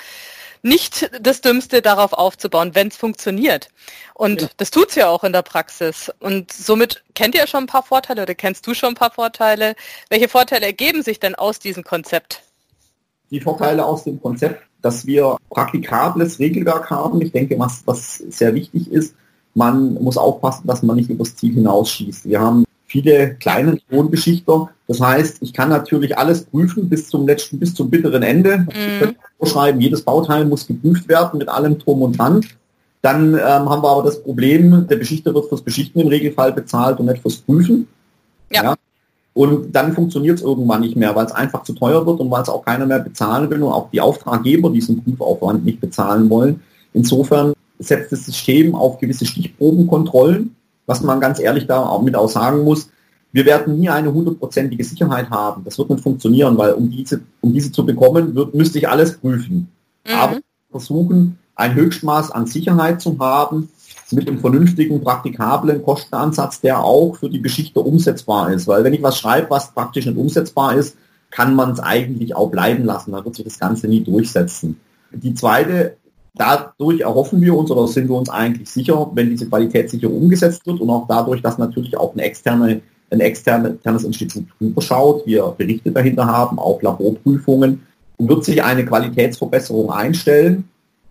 nicht 0.62 1.10
das 1.20 1.40
Dümmste, 1.40 1.82
darauf 1.82 2.12
aufzubauen, 2.12 2.74
wenn 2.74 2.88
es 2.88 2.96
funktioniert. 2.96 3.68
Und 4.14 4.42
ja. 4.42 4.48
das 4.56 4.70
tut's 4.70 4.94
ja 4.94 5.08
auch 5.08 5.24
in 5.24 5.32
der 5.32 5.42
Praxis. 5.42 6.10
Und 6.20 6.52
somit 6.52 7.02
kennt 7.14 7.34
ihr 7.34 7.46
schon 7.46 7.64
ein 7.64 7.66
paar 7.66 7.82
Vorteile 7.82 8.22
oder 8.22 8.34
kennst 8.34 8.66
du 8.66 8.74
schon 8.74 8.90
ein 8.90 8.94
paar 8.94 9.12
Vorteile? 9.12 9.74
Welche 10.08 10.28
Vorteile 10.28 10.66
ergeben 10.66 11.02
sich 11.02 11.20
denn 11.20 11.34
aus 11.34 11.58
diesem 11.58 11.82
Konzept? 11.82 12.42
die 13.32 13.40
Vorteile 13.40 13.84
aus 13.84 14.04
dem 14.04 14.20
Konzept, 14.20 14.62
dass 14.82 15.06
wir 15.06 15.36
praktikables 15.50 16.38
Regelwerk 16.38 16.90
haben. 16.90 17.20
Ich 17.22 17.32
denke, 17.32 17.58
was, 17.58 17.82
was 17.86 18.16
sehr 18.16 18.54
wichtig 18.54 18.92
ist, 18.92 19.16
man 19.54 19.94
muss 19.94 20.18
aufpassen, 20.18 20.66
dass 20.66 20.82
man 20.82 20.96
nicht 20.96 21.10
übers 21.10 21.34
Ziel 21.34 21.54
hinausschießt. 21.54 22.28
Wir 22.28 22.40
haben 22.40 22.64
viele 22.92 23.36
kleine 23.36 23.78
Tonbeschichter. 23.90 24.68
Das 24.86 25.00
heißt, 25.00 25.38
ich 25.40 25.54
kann 25.54 25.70
natürlich 25.70 26.18
alles 26.18 26.44
prüfen 26.44 26.90
bis 26.90 27.08
zum 27.08 27.26
letzten, 27.26 27.58
bis 27.58 27.74
zum 27.74 27.88
bitteren 27.88 28.22
Ende. 28.22 28.58
Mhm. 28.58 28.66
Ich 28.68 28.98
könnte 29.00 29.16
vorschreiben, 29.38 29.80
jedes 29.80 30.02
Bauteil 30.02 30.44
muss 30.44 30.66
geprüft 30.66 31.08
werden 31.08 31.38
mit 31.38 31.48
allem 31.48 31.78
Drum 31.78 32.02
und 32.02 32.18
Dran. 32.18 32.44
Dann 33.00 33.34
ähm, 33.34 33.40
haben 33.40 33.82
wir 33.82 33.88
aber 33.88 34.02
das 34.02 34.22
Problem, 34.22 34.86
der 34.88 34.96
Beschichter 34.96 35.34
wird 35.34 35.48
fürs 35.48 35.62
Beschichten 35.62 36.02
im 36.02 36.08
Regelfall 36.08 36.52
bezahlt 36.52 37.00
und 37.00 37.06
nicht 37.06 37.22
fürs 37.22 37.38
Prüfen. 37.38 37.88
Ja. 38.52 38.62
ja. 38.62 38.74
Und 39.32 39.72
dann 39.72 39.94
funktioniert 39.94 40.38
es 40.38 40.44
irgendwann 40.44 40.82
nicht 40.82 40.94
mehr, 40.94 41.16
weil 41.16 41.24
es 41.24 41.32
einfach 41.32 41.62
zu 41.62 41.72
teuer 41.72 42.04
wird 42.04 42.20
und 42.20 42.30
weil 42.30 42.42
es 42.42 42.50
auch 42.50 42.62
keiner 42.62 42.84
mehr 42.84 42.98
bezahlen 42.98 43.48
will 43.48 43.62
und 43.62 43.72
auch 43.72 43.88
die 43.90 44.02
Auftraggeber 44.02 44.68
diesen 44.68 45.02
Prüfaufwand 45.02 45.64
nicht 45.64 45.80
bezahlen 45.80 46.28
wollen. 46.28 46.60
Insofern 46.92 47.54
setzt 47.78 48.12
das 48.12 48.26
System 48.26 48.74
auf 48.74 48.98
gewisse 48.98 49.24
Stichprobenkontrollen, 49.24 50.54
was 50.86 51.02
man 51.02 51.20
ganz 51.20 51.38
ehrlich 51.38 51.66
da 51.66 51.80
auch 51.80 52.02
mit 52.02 52.16
auch 52.16 52.28
sagen 52.28 52.64
muss. 52.64 52.90
Wir 53.32 53.46
werden 53.46 53.78
nie 53.78 53.88
eine 53.88 54.12
hundertprozentige 54.12 54.84
Sicherheit 54.84 55.30
haben. 55.30 55.64
Das 55.64 55.78
wird 55.78 55.90
nicht 55.90 56.02
funktionieren, 56.02 56.58
weil 56.58 56.72
um 56.72 56.90
diese, 56.90 57.20
um 57.40 57.52
diese 57.52 57.72
zu 57.72 57.86
bekommen, 57.86 58.34
wird, 58.34 58.54
müsste 58.54 58.78
ich 58.78 58.88
alles 58.88 59.16
prüfen. 59.16 59.68
Mhm. 60.06 60.14
Aber 60.14 60.38
versuchen, 60.70 61.38
ein 61.54 61.74
Höchstmaß 61.74 62.30
an 62.30 62.46
Sicherheit 62.46 63.00
zu 63.00 63.18
haben, 63.18 63.68
mit 64.12 64.28
einem 64.28 64.40
vernünftigen, 64.40 65.02
praktikablen 65.02 65.82
Kostenansatz, 65.82 66.60
der 66.60 66.80
auch 66.80 67.16
für 67.16 67.30
die 67.30 67.38
Beschichter 67.38 67.84
umsetzbar 67.84 68.52
ist. 68.52 68.66
Weil 68.68 68.84
wenn 68.84 68.92
ich 68.92 69.02
was 69.02 69.18
schreibe, 69.18 69.50
was 69.50 69.72
praktisch 69.72 70.06
nicht 70.06 70.18
umsetzbar 70.18 70.74
ist, 70.74 70.96
kann 71.30 71.54
man 71.54 71.70
es 71.70 71.80
eigentlich 71.80 72.36
auch 72.36 72.50
bleiben 72.50 72.84
lassen. 72.84 73.12
Da 73.12 73.24
wird 73.24 73.34
sich 73.34 73.44
das 73.44 73.58
Ganze 73.58 73.88
nie 73.88 74.02
durchsetzen. 74.04 74.78
Die 75.12 75.34
zweite, 75.34 75.96
dadurch 76.34 77.00
erhoffen 77.00 77.40
wir 77.40 77.54
uns 77.54 77.70
oder 77.70 77.86
sind 77.86 78.08
wir 78.08 78.16
uns 78.16 78.30
eigentlich 78.30 78.70
sicher, 78.70 79.10
wenn 79.14 79.30
diese 79.30 79.48
Qualitätssicherung 79.48 80.22
umgesetzt 80.22 80.66
wird 80.66 80.80
und 80.80 80.90
auch 80.90 81.06
dadurch, 81.08 81.42
dass 81.42 81.58
natürlich 81.58 81.96
auch 81.96 82.12
eine 82.12 82.22
externe, 82.22 82.80
ein 83.10 83.20
externes 83.20 84.04
Institut 84.04 84.46
drüber 84.58 84.80
schaut, 84.80 85.26
wir 85.26 85.54
Berichte 85.56 85.90
dahinter 85.90 86.26
haben, 86.26 86.58
auch 86.58 86.80
Laborprüfungen, 86.82 87.82
wird 88.18 88.44
sich 88.44 88.62
eine 88.62 88.84
Qualitätsverbesserung 88.84 89.90
einstellen. 89.90 90.68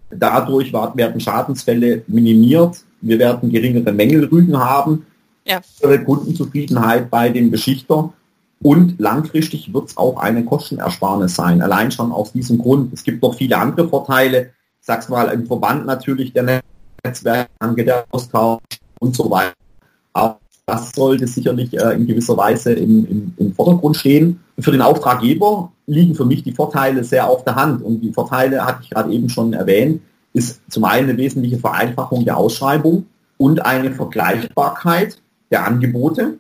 Dadurch 0.10 0.74
werden 0.74 1.20
Schadensfälle 1.20 2.04
minimiert 2.08 2.84
wir 3.02 3.20
werden 3.20 3.50
geringere 3.50 3.92
Mängelrügen 3.92 4.58
haben, 4.58 5.06
ja. 5.46 5.60
Kundenzufriedenheit 6.06 7.10
bei 7.10 7.30
dem 7.30 7.50
Beschichter 7.50 8.14
und 8.62 9.00
langfristig 9.00 9.74
wird 9.74 9.90
es 9.90 9.98
auch 9.98 10.18
eine 10.18 10.46
Kostenersparnis 10.46 11.36
sein, 11.36 11.62
allein 11.62 11.92
schon 11.92 12.12
aus 12.12 12.32
diesem 12.32 12.60
Grund. 12.60 12.94
Es 12.94 13.04
gibt 13.04 13.24
noch 13.24 13.36
viele 13.36 13.58
andere 13.58 13.90
Vorteile, 13.90 14.52
sag's 14.82 15.10
mal, 15.10 15.30
im 15.30 15.46
Verband 15.46 15.86
natürlich 15.86 16.34
der 16.34 16.62
Netzwerke, 17.04 17.86
der 17.86 18.06
Austausch 18.12 18.62
und 19.00 19.16
so 19.16 19.30
weiter. 19.32 19.54
Aber 20.14 20.40
das 20.66 20.92
sollte 20.92 21.28
sicherlich 21.28 21.74
äh, 21.74 21.94
in 21.94 22.08
gewisser 22.08 22.36
Weise 22.36 22.74
im, 22.74 23.06
im, 23.08 23.34
im 23.38 23.54
Vordergrund 23.54 23.98
stehen. 23.98 24.42
Für 24.60 24.72
den 24.72 24.82
Auftraggeber 24.82 25.72
liegen 25.88 26.16
für 26.16 26.26
mich 26.26 26.44
die 26.44 26.52
Vorteile 26.52 27.04
sehr 27.04 27.30
auf 27.30 27.44
der 27.44 27.56
Hand 27.56 27.82
und 27.82 28.02
die 28.02 28.12
Vorteile 28.12 28.66
hatte 28.66 28.80
ich 28.84 28.90
gerade 28.90 29.12
eben 29.12 29.30
schon 29.30 29.54
erwähnt 29.54 30.02
ist 30.34 30.62
zum 30.70 30.86
einen 30.86 31.10
eine 31.10 31.18
wesentliche 31.18 31.58
Vereinfachung 31.58 32.26
der 32.26 32.38
Ausschreibung 32.38 33.06
und 33.38 33.66
eine 33.66 33.92
Vergleichbarkeit 33.92 35.22
der 35.50 35.66
Angebote 35.66 36.38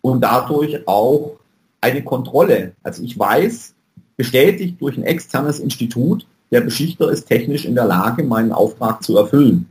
und 0.00 0.20
dadurch 0.20 0.86
auch 0.86 1.38
eine 1.80 2.04
Kontrolle. 2.04 2.72
Also 2.82 3.02
ich 3.02 3.18
weiß, 3.18 3.74
bestätigt 4.16 4.80
durch 4.80 4.96
ein 4.96 5.02
externes 5.02 5.58
Institut, 5.58 6.26
der 6.52 6.60
Beschichter 6.60 7.10
ist 7.10 7.26
technisch 7.26 7.64
in 7.64 7.74
der 7.74 7.86
Lage, 7.86 8.22
meinen 8.22 8.52
Auftrag 8.52 9.02
zu 9.02 9.16
erfüllen. 9.16 9.66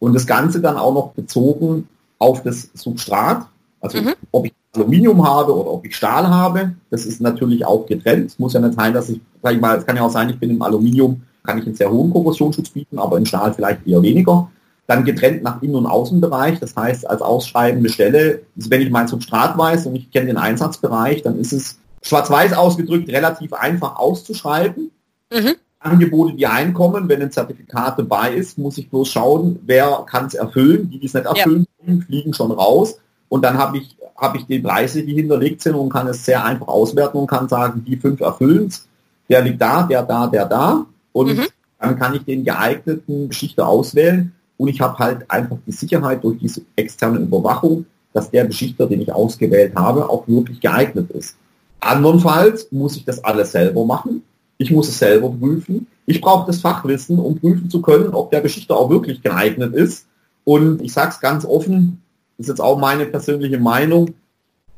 Und 0.00 0.14
das 0.14 0.26
Ganze 0.26 0.60
dann 0.60 0.76
auch 0.76 0.92
noch 0.92 1.12
bezogen 1.12 1.88
auf 2.18 2.42
das 2.42 2.70
Substrat, 2.74 3.46
also 3.80 4.00
mhm. 4.00 4.14
ob 4.32 4.46
ich 4.46 4.54
Aluminium 4.74 5.26
habe 5.26 5.54
oder 5.54 5.70
ob 5.70 5.84
ich 5.84 5.94
Stahl 5.94 6.28
habe, 6.28 6.74
das 6.90 7.06
ist 7.06 7.20
natürlich 7.20 7.64
auch 7.64 7.86
getrennt. 7.86 8.26
Es 8.26 8.38
muss 8.38 8.54
ja 8.54 8.60
nicht 8.60 8.74
sein, 8.74 8.92
dass 8.92 9.08
ich, 9.08 9.20
sag 9.42 9.54
ich 9.54 9.60
mal, 9.60 9.78
es 9.78 9.86
kann 9.86 9.96
ja 9.96 10.02
auch 10.02 10.10
sein, 10.10 10.30
ich 10.30 10.38
bin 10.38 10.50
im 10.50 10.62
Aluminium 10.62 11.22
kann 11.44 11.58
ich 11.58 11.66
einen 11.66 11.74
sehr 11.74 11.90
hohen 11.90 12.10
Korrosionsschutz 12.10 12.70
bieten, 12.70 12.98
aber 12.98 13.18
im 13.18 13.26
Stahl 13.26 13.52
vielleicht 13.52 13.86
eher 13.86 14.02
weniger. 14.02 14.50
Dann 14.86 15.04
getrennt 15.04 15.42
nach 15.42 15.62
Innen- 15.62 15.76
und 15.76 15.86
Außenbereich, 15.86 16.58
das 16.58 16.74
heißt 16.74 17.08
als 17.08 17.22
ausschreibende 17.22 17.90
Stelle, 17.90 18.40
also 18.56 18.70
wenn 18.70 18.80
ich 18.80 18.90
mein 18.90 19.08
Substrat 19.08 19.56
weiß 19.56 19.86
und 19.86 19.94
ich 19.94 20.10
kenne 20.10 20.26
den 20.26 20.36
Einsatzbereich, 20.38 21.22
dann 21.22 21.38
ist 21.38 21.52
es 21.52 21.78
schwarz-weiß 22.02 22.54
ausgedrückt 22.54 23.08
relativ 23.08 23.52
einfach 23.52 23.96
auszuschreiben. 23.96 24.90
Mhm. 25.32 25.54
Angebote, 25.84 26.34
die 26.34 26.46
einkommen, 26.46 27.08
wenn 27.08 27.22
ein 27.22 27.30
Zertifikat 27.30 27.98
dabei 27.98 28.34
ist, 28.34 28.58
muss 28.58 28.78
ich 28.78 28.88
bloß 28.88 29.08
schauen, 29.08 29.58
wer 29.66 30.04
kann 30.08 30.26
es 30.26 30.34
erfüllen. 30.34 30.90
Die, 30.90 30.98
die 30.98 31.06
es 31.06 31.14
nicht 31.14 31.26
erfüllen, 31.26 31.66
ja. 31.86 31.94
fliegen 32.06 32.32
schon 32.32 32.52
raus. 32.52 32.98
Und 33.28 33.44
dann 33.44 33.58
habe 33.58 33.78
ich, 33.78 33.96
habe 34.16 34.38
ich 34.38 34.46
die 34.46 34.60
Preise, 34.60 35.02
die 35.02 35.14
hinterlegt 35.14 35.60
sind 35.60 35.74
und 35.74 35.90
kann 35.90 36.06
es 36.08 36.24
sehr 36.24 36.44
einfach 36.44 36.68
auswerten 36.68 37.18
und 37.18 37.26
kann 37.26 37.48
sagen, 37.48 37.84
die 37.86 37.96
fünf 37.96 38.20
erfüllen 38.20 38.68
es. 38.68 38.86
Der 39.28 39.42
liegt 39.42 39.60
da, 39.60 39.82
der 39.82 40.02
da, 40.02 40.26
der 40.26 40.46
da 40.46 40.86
und 41.12 41.36
mhm. 41.36 41.46
dann 41.78 41.98
kann 41.98 42.14
ich 42.14 42.24
den 42.24 42.44
geeigneten 42.44 43.28
Beschichter 43.28 43.66
auswählen 43.66 44.32
und 44.56 44.68
ich 44.68 44.80
habe 44.80 44.98
halt 44.98 45.30
einfach 45.30 45.56
die 45.66 45.72
Sicherheit 45.72 46.22
durch 46.22 46.38
diese 46.38 46.62
externe 46.76 47.18
Überwachung, 47.18 47.86
dass 48.12 48.30
der 48.30 48.44
Beschichter, 48.44 48.86
den 48.86 49.00
ich 49.00 49.12
ausgewählt 49.12 49.74
habe, 49.74 50.08
auch 50.08 50.28
wirklich 50.28 50.60
geeignet 50.60 51.10
ist. 51.10 51.36
Andernfalls 51.80 52.70
muss 52.70 52.96
ich 52.96 53.04
das 53.04 53.22
alles 53.24 53.52
selber 53.52 53.84
machen. 53.84 54.22
Ich 54.64 54.70
muss 54.70 54.88
es 54.88 54.98
selber 54.98 55.28
prüfen. 55.28 55.86
Ich 56.06 56.22
brauche 56.22 56.46
das 56.46 56.62
Fachwissen, 56.62 57.18
um 57.18 57.38
prüfen 57.38 57.68
zu 57.68 57.82
können, 57.82 58.14
ob 58.14 58.30
der 58.30 58.40
Beschichter 58.40 58.78
auch 58.78 58.88
wirklich 58.88 59.20
geeignet 59.20 59.74
ist. 59.74 60.06
Und 60.44 60.80
ich 60.80 60.94
sage 60.94 61.10
es 61.10 61.20
ganz 61.20 61.44
offen, 61.44 62.02
das 62.38 62.46
ist 62.46 62.48
jetzt 62.48 62.60
auch 62.60 62.78
meine 62.78 63.04
persönliche 63.04 63.58
Meinung, 63.58 64.14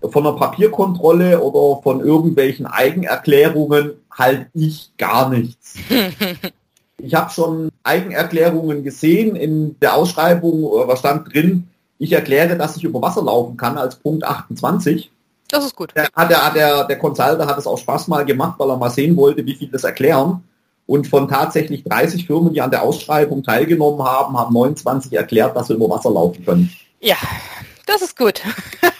von 0.02 0.26
einer 0.26 0.36
Papierkontrolle 0.36 1.40
oder 1.40 1.80
von 1.82 2.00
irgendwelchen 2.00 2.66
Eigenerklärungen 2.66 3.92
halt 4.10 4.48
ich 4.54 4.90
gar 4.98 5.30
nichts. 5.30 5.76
ich 6.98 7.14
habe 7.14 7.30
schon 7.30 7.70
Eigenerklärungen 7.84 8.82
gesehen 8.82 9.36
in 9.36 9.78
der 9.78 9.94
Ausschreibung, 9.94 10.64
was 10.88 10.98
stand 10.98 11.32
drin, 11.32 11.68
ich 11.98 12.12
erkläre, 12.12 12.56
dass 12.56 12.76
ich 12.76 12.82
über 12.82 13.00
Wasser 13.00 13.22
laufen 13.22 13.56
kann 13.56 13.78
als 13.78 13.94
Punkt 13.94 14.24
28. 14.24 15.12
Das 15.56 15.64
ist 15.64 15.74
gut. 15.74 15.94
Der, 15.96 16.10
der, 16.28 16.50
der, 16.50 16.84
der 16.84 16.98
Consulter 16.98 17.46
hat 17.46 17.56
es 17.56 17.66
auch 17.66 17.78
Spaß 17.78 18.08
mal 18.08 18.26
gemacht, 18.26 18.58
weil 18.58 18.68
er 18.68 18.76
mal 18.76 18.90
sehen 18.90 19.16
wollte, 19.16 19.46
wie 19.46 19.54
viel 19.54 19.70
das 19.70 19.84
erklären. 19.84 20.44
Und 20.84 21.06
von 21.06 21.28
tatsächlich 21.28 21.82
30 21.82 22.26
Firmen, 22.26 22.52
die 22.52 22.60
an 22.60 22.70
der 22.70 22.82
Ausschreibung 22.82 23.42
teilgenommen 23.42 24.06
haben, 24.06 24.36
haben 24.36 24.52
29 24.52 25.14
erklärt, 25.14 25.56
dass 25.56 25.68
sie 25.68 25.72
über 25.72 25.88
Wasser 25.88 26.10
laufen 26.10 26.44
können. 26.44 26.70
Ja, 27.00 27.16
das 27.86 28.02
ist 28.02 28.18
gut. 28.18 28.42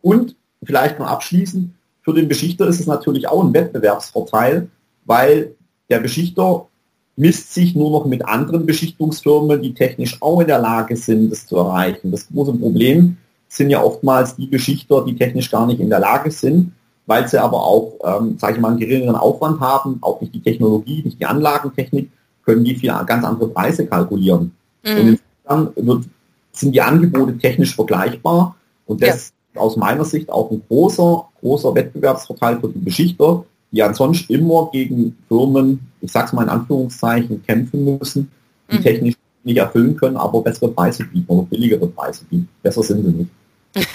Und 0.00 0.34
vielleicht 0.64 0.98
noch 0.98 1.08
abschließend, 1.08 1.74
für 2.00 2.14
den 2.14 2.26
Beschichter 2.26 2.66
ist 2.66 2.80
es 2.80 2.86
natürlich 2.86 3.28
auch 3.28 3.44
ein 3.44 3.52
Wettbewerbsvorteil, 3.52 4.70
weil 5.04 5.54
der 5.90 6.00
Beschichter 6.00 6.66
misst 7.14 7.52
sich 7.52 7.74
nur 7.74 7.90
noch 7.90 8.06
mit 8.06 8.24
anderen 8.24 8.64
Beschichtungsfirmen, 8.64 9.60
die 9.60 9.74
technisch 9.74 10.16
auch 10.22 10.40
in 10.40 10.46
der 10.46 10.60
Lage 10.60 10.96
sind, 10.96 11.30
das 11.30 11.46
zu 11.46 11.58
erreichen. 11.58 12.10
Das 12.10 12.26
große 12.28 12.54
Problem 12.54 13.18
sind 13.48 13.70
ja 13.70 13.82
oftmals 13.82 14.36
die 14.36 14.46
Beschichter, 14.46 15.04
die 15.04 15.16
technisch 15.16 15.50
gar 15.50 15.66
nicht 15.66 15.80
in 15.80 15.88
der 15.88 16.00
Lage 16.00 16.30
sind, 16.30 16.72
weil 17.06 17.28
sie 17.28 17.40
aber 17.40 17.62
auch, 17.62 17.94
ähm, 18.04 18.36
sage 18.38 18.54
ich 18.54 18.60
mal, 18.60 18.70
einen 18.70 18.80
geringeren 18.80 19.16
Aufwand 19.16 19.60
haben, 19.60 19.98
auch 20.00 20.20
nicht 20.20 20.34
die 20.34 20.42
Technologie, 20.42 21.02
nicht 21.04 21.20
die 21.20 21.26
Anlagentechnik, 21.26 22.10
können 22.44 22.64
die 22.64 22.76
für 22.76 22.88
ganz 23.06 23.24
andere 23.24 23.48
Preise 23.48 23.86
kalkulieren. 23.86 24.52
Mhm. 24.84 24.90
Und 24.90 25.20
insofern 25.44 25.86
wird, 25.86 26.04
sind 26.52 26.72
die 26.74 26.80
Angebote 26.80 27.38
technisch 27.38 27.74
vergleichbar 27.74 28.56
und 28.86 29.02
das 29.02 29.08
ja. 29.08 29.14
ist 29.14 29.34
aus 29.54 29.76
meiner 29.76 30.04
Sicht 30.04 30.30
auch 30.30 30.50
ein 30.50 30.62
großer, 30.68 31.24
großer 31.40 31.74
Wettbewerbsvorteil 31.74 32.60
für 32.60 32.68
die 32.68 32.78
Beschichter, 32.78 33.44
die 33.70 33.82
ansonsten 33.82 34.32
immer 34.32 34.68
gegen 34.72 35.16
Firmen, 35.28 35.80
ich 36.00 36.12
sag's 36.12 36.32
mal 36.32 36.42
in 36.42 36.48
Anführungszeichen, 36.48 37.42
kämpfen 37.44 37.98
müssen, 37.98 38.30
die 38.70 38.78
mhm. 38.78 38.82
technisch 38.82 39.14
nicht 39.46 39.58
erfüllen 39.58 39.96
können, 39.96 40.16
aber 40.16 40.42
bessere 40.42 40.70
Preise 40.70 41.04
bieten 41.04 41.26
oder 41.28 41.46
billigere 41.46 41.86
Preise 41.86 42.24
bieten. 42.24 42.48
Besser 42.62 42.82
sind 42.82 43.04
sie 43.04 43.12
nicht. 43.12 43.30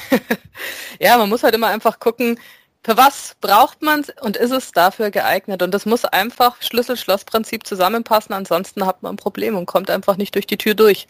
ja, 1.00 1.17
man 1.17 1.29
muss 1.29 1.43
halt 1.43 1.55
immer 1.55 1.67
einfach 1.67 2.00
gucken, 2.00 2.39
für 2.84 2.98
was 2.98 3.36
braucht 3.41 3.84
man 3.84 4.00
es 4.00 4.12
und 4.22 4.38
ist 4.38 4.51
es 4.51 4.72
dafür 4.72 5.12
geeignet? 5.12 5.62
Und 5.62 5.72
das 5.72 5.86
muss 5.86 6.03
einfach 6.03 6.60
Schlüssel-Schloss-Prinzip 6.62 7.67
zusammenpassen, 7.67 8.34
ansonsten 8.34 8.88
hat 8.88 9.03
man 9.03 9.13
ein 9.13 9.17
Problem 9.17 9.55
und 9.55 9.67
kommt 9.67 9.91
einfach 9.91 10.17
nicht 10.17 10.34
durch 10.34 10.48
die 10.48 10.58
Tür 10.58 10.74
durch. 10.74 11.08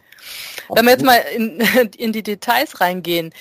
Absolut. 0.67 0.77
Wenn 0.77 0.85
wir 0.85 0.91
jetzt 0.91 1.05
mal 1.05 1.15
in, 1.35 1.59
in 1.97 2.11
die 2.11 2.23
Details 2.23 2.81
reingehen, 2.81 3.33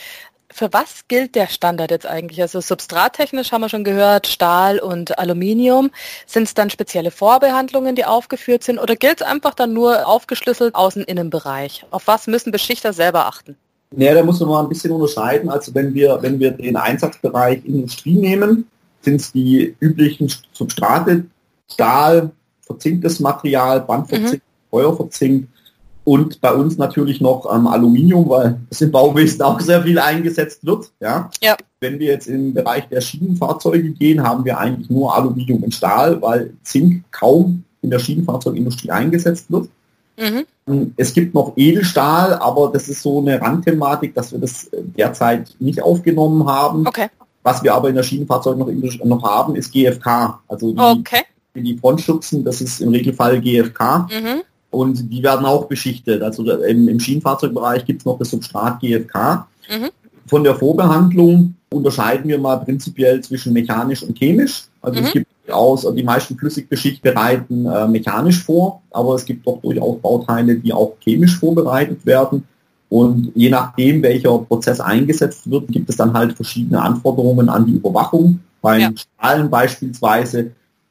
für 0.53 0.73
was 0.73 1.07
gilt 1.09 1.35
der 1.35 1.47
Standard 1.47 1.91
jetzt 1.91 2.07
eigentlich? 2.07 2.43
Also 2.43 2.61
substrattechnisch 2.61 3.53
haben 3.53 3.61
wir 3.61 3.69
schon 3.69 3.85
gehört, 3.85 4.27
Stahl 4.27 4.79
und 4.79 5.19
Aluminium. 5.19 5.91
Sind 6.27 6.45
es 6.45 6.55
dann 6.55 6.71
spezielle 6.71 7.11
Vorbehandlungen, 7.11 7.95
die 7.95 8.05
aufgeführt 8.05 8.65
sind 8.65 8.79
oder 8.79 8.97
gilt 8.97 9.21
es 9.21 9.27
einfach 9.27 9.55
dann 9.55 9.73
nur 9.73 10.07
aufgeschlüsselt 10.07 10.75
Außen-Innenbereich? 10.75 11.87
Auf 11.91 12.07
was 12.07 12.27
müssen 12.27 12.51
Beschichter 12.51 12.93
selber 12.93 13.27
achten? 13.27 13.57
Ja, 13.97 14.15
da 14.15 14.23
muss 14.23 14.41
man 14.41 14.49
mal 14.49 14.63
ein 14.63 14.69
bisschen 14.69 14.93
unterscheiden. 14.93 15.49
Also 15.49 15.75
wenn 15.75 15.95
wir, 15.95 16.19
wenn 16.21 16.39
wir 16.39 16.53
den 16.53 16.77
Einsatzbereich 16.77 17.65
Industrie 17.65 18.17
nehmen, 18.17 18.69
sind 19.03 19.21
es 19.21 19.33
die 19.33 19.75
üblichen 19.81 20.33
Substrate, 20.53 21.25
Stahl, 21.73 22.31
verzinktes 22.63 23.21
Material, 23.21 23.81
Bandverzinkt, 23.81 24.35
mhm. 24.35 24.71
Feuerverzinkt 24.71 25.49
und 26.11 26.41
bei 26.41 26.53
uns 26.53 26.77
natürlich 26.77 27.21
noch 27.21 27.47
ähm, 27.55 27.69
Aluminium, 27.69 28.29
weil 28.29 28.59
es 28.69 28.81
im 28.81 28.91
Bauwesen 28.91 29.43
auch 29.43 29.61
sehr 29.61 29.85
viel 29.85 29.97
eingesetzt 29.97 30.67
wird. 30.67 30.91
Ja? 30.99 31.31
ja. 31.41 31.57
Wenn 31.79 32.01
wir 32.01 32.09
jetzt 32.09 32.27
im 32.27 32.53
Bereich 32.53 32.89
der 32.89 33.01
Schienenfahrzeuge 33.01 33.91
gehen, 33.93 34.21
haben 34.21 34.45
wir 34.45 34.59
eigentlich 34.59 34.91
nur 34.91 35.15
Aluminium 35.15 35.63
und 35.63 35.73
Stahl, 35.73 36.21
weil 36.21 36.53
Zink 36.65 37.05
kaum 37.13 37.63
in 37.81 37.91
der 37.91 38.01
Schienenfahrzeugindustrie 38.01 38.91
eingesetzt 38.91 39.53
wird. 39.53 39.69
Mhm. 40.19 40.93
Es 40.97 41.15
gibt 41.15 41.33
noch 41.33 41.53
Edelstahl, 41.55 42.35
aber 42.35 42.73
das 42.73 42.89
ist 42.89 43.03
so 43.03 43.21
eine 43.21 43.41
Randthematik, 43.41 44.13
dass 44.13 44.33
wir 44.33 44.41
das 44.41 44.69
derzeit 44.73 45.55
nicht 45.61 45.81
aufgenommen 45.81 46.45
haben. 46.45 46.89
Okay. 46.89 47.07
Was 47.45 47.63
wir 47.63 47.73
aber 47.73 47.89
in 47.89 47.95
der 47.95 48.03
Schienenfahrzeug 48.03 48.59
noch, 48.59 48.69
noch 49.05 49.23
haben, 49.23 49.55
ist 49.55 49.73
GFK. 49.73 50.41
Also 50.49 50.73
die, 50.73 50.81
okay. 50.81 51.23
die 51.55 51.79
Frontschützen, 51.79 52.43
das 52.43 52.61
ist 52.61 52.81
im 52.81 52.89
Regelfall 52.89 53.41
GFK. 53.41 54.09
Mhm. 54.11 54.43
Und 54.71 55.11
die 55.11 55.23
werden 55.23 55.47
auch 55.47 55.67
beschichtet. 55.67 56.23
Also 56.23 56.49
im, 56.51 56.89
im 56.89 57.01
Schienenfahrzeugbereich 57.01 57.85
gibt 57.85 58.03
es 58.03 58.07
noch 58.07 58.19
das 58.19 58.31
Substrat 58.31 58.81
GFK. 58.81 59.47
Mhm. 59.69 59.91
Von 60.27 60.45
der 60.45 60.55
Vorbehandlung 60.55 61.55
unterscheiden 61.71 62.29
wir 62.29 62.39
mal 62.39 62.57
prinzipiell 62.59 63.21
zwischen 63.21 63.53
mechanisch 63.53 64.03
und 64.03 64.17
chemisch. 64.17 64.65
Also 64.81 65.01
mhm. 65.01 65.07
es 65.07 65.13
gibt 65.13 65.27
aus, 65.51 65.87
die 65.95 66.03
meisten 66.03 66.39
Flüssigbeschicht 66.39 67.03
bereiten 67.03 67.67
äh, 67.67 67.89
mechanisch 67.89 68.43
vor, 68.43 68.83
aber 68.91 69.15
es 69.15 69.25
gibt 69.25 69.47
doch 69.47 69.61
durchaus 69.61 70.01
Bauteile, 70.01 70.55
die 70.57 70.73
auch 70.73 70.97
chemisch 71.01 71.39
vorbereitet 71.39 72.07
werden. 72.07 72.45
Und 72.89 73.33
je 73.35 73.51
nachdem, 73.51 74.03
welcher 74.03 74.37
Prozess 74.39 74.81
eingesetzt 74.81 75.49
wird, 75.51 75.69
gibt 75.69 75.89
es 75.89 75.97
dann 75.97 76.13
halt 76.13 76.33
verschiedene 76.35 76.83
Anforderungen 76.83 77.49
an 77.49 77.67
die 77.67 77.75
Überwachung. 77.75 78.41
Beim 78.61 78.81
ja. 78.81 78.91
Strahlen 78.97 79.49
beispielsweise, 79.49 80.51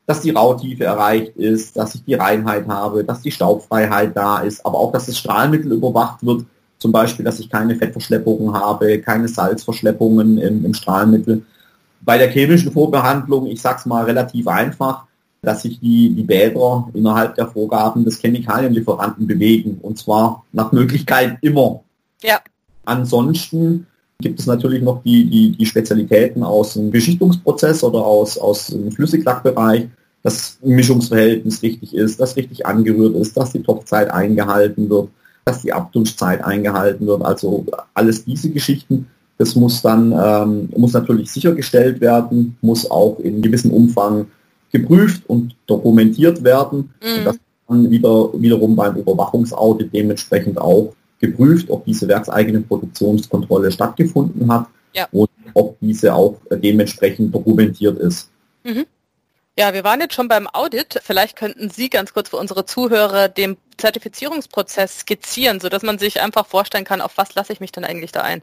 dass 0.09 0.21
die 0.21 0.31
Rautiefe 0.31 0.85
erreicht 0.85 1.37
ist, 1.37 1.77
dass 1.77 1.93
ich 1.93 2.03
die 2.03 2.15
Reinheit 2.15 2.67
habe, 2.67 3.03
dass 3.03 3.21
die 3.21 3.29
Staubfreiheit 3.29 4.17
da 4.17 4.39
ist, 4.39 4.65
aber 4.65 4.79
auch, 4.79 4.91
dass 4.91 5.05
das 5.05 5.19
Strahlmittel 5.19 5.71
überwacht 5.71 6.25
wird. 6.25 6.45
Zum 6.79 6.91
Beispiel, 6.91 7.23
dass 7.23 7.39
ich 7.39 7.47
keine 7.47 7.75
Fettverschleppungen 7.75 8.55
habe, 8.55 9.01
keine 9.01 9.27
Salzverschleppungen 9.27 10.39
im, 10.39 10.65
im 10.65 10.73
Strahlmittel. 10.73 11.43
Bei 12.01 12.17
der 12.17 12.31
chemischen 12.31 12.71
Vorbehandlung, 12.71 13.45
ich 13.45 13.61
sag's 13.61 13.85
mal 13.85 14.05
relativ 14.05 14.47
einfach, 14.47 15.03
dass 15.43 15.61
sich 15.61 15.79
die, 15.79 16.09
die 16.15 16.23
Bäder 16.23 16.89
innerhalb 16.95 17.35
der 17.35 17.45
Vorgaben 17.45 18.03
des 18.03 18.19
Chemikalienlieferanten 18.19 19.27
bewegen 19.27 19.77
und 19.79 19.99
zwar 19.99 20.43
nach 20.51 20.71
Möglichkeit 20.71 21.37
immer. 21.41 21.83
Ja. 22.23 22.39
Ansonsten 22.83 23.85
gibt 24.17 24.39
es 24.39 24.47
natürlich 24.47 24.81
noch 24.81 25.03
die, 25.03 25.29
die, 25.29 25.51
die 25.51 25.65
Spezialitäten 25.67 26.41
aus 26.41 26.73
dem 26.73 26.89
Beschichtungsprozess 26.89 27.83
oder 27.83 28.03
aus, 28.03 28.39
aus 28.39 28.67
dem 28.67 28.91
Flüssiglackbereich, 28.91 29.87
dass 30.23 30.57
Mischungsverhältnis 30.61 31.63
richtig 31.63 31.95
ist, 31.95 32.19
dass 32.19 32.35
richtig 32.35 32.65
angerührt 32.65 33.15
ist, 33.15 33.37
dass 33.37 33.51
die 33.51 33.63
Topfzeit 33.63 34.11
eingehalten 34.11 34.89
wird, 34.89 35.09
dass 35.45 35.61
die 35.61 35.73
Abtunschzeit 35.73 36.43
eingehalten 36.43 37.07
wird. 37.07 37.23
Also 37.23 37.65
alles 37.93 38.25
diese 38.25 38.49
Geschichten 38.49 39.07
das 39.39 39.55
muss 39.55 39.81
dann 39.81 40.11
ähm, 40.11 40.69
muss 40.75 40.91
natürlich 40.91 41.31
sichergestellt 41.31 42.01
werden, 42.01 42.57
muss 42.61 42.91
auch 42.91 43.19
in 43.19 43.41
gewissem 43.41 43.71
Umfang 43.71 44.27
geprüft 44.69 45.23
und 45.27 45.55
dokumentiert 45.65 46.43
werden. 46.43 46.93
Mhm. 47.01 47.17
Und 47.17 47.25
das 47.25 47.39
dann 47.69 47.89
wieder, 47.89 48.29
wiederum 48.33 48.75
beim 48.75 48.97
Überwachungsaudit 48.97 49.93
dementsprechend 49.93 50.57
auch 50.59 50.93
geprüft, 51.21 51.69
ob 51.69 51.85
diese 51.85 52.07
werkseigene 52.09 52.59
Produktionskontrolle 52.61 53.71
stattgefunden 53.71 54.51
hat 54.51 54.67
ja. 54.93 55.07
und 55.13 55.29
ob 55.53 55.77
diese 55.79 56.13
auch 56.13 56.35
dementsprechend 56.51 57.33
dokumentiert 57.33 57.97
ist. 57.97 58.29
Mhm. 58.65 58.85
Ja, 59.57 59.73
wir 59.73 59.83
waren 59.83 59.99
jetzt 59.99 60.13
schon 60.13 60.27
beim 60.27 60.47
Audit. 60.47 61.01
Vielleicht 61.03 61.35
könnten 61.35 61.69
Sie 61.69 61.89
ganz 61.89 62.13
kurz 62.13 62.29
für 62.29 62.37
unsere 62.37 62.65
Zuhörer 62.65 63.27
den 63.27 63.57
Zertifizierungsprozess 63.77 64.99
skizzieren, 64.99 65.59
sodass 65.59 65.83
man 65.83 65.99
sich 65.99 66.21
einfach 66.21 66.45
vorstellen 66.45 66.85
kann, 66.85 67.01
auf 67.01 67.17
was 67.17 67.35
lasse 67.35 67.51
ich 67.51 67.59
mich 67.59 67.71
denn 67.71 67.83
eigentlich 67.83 68.11
da 68.11 68.21
ein? 68.21 68.41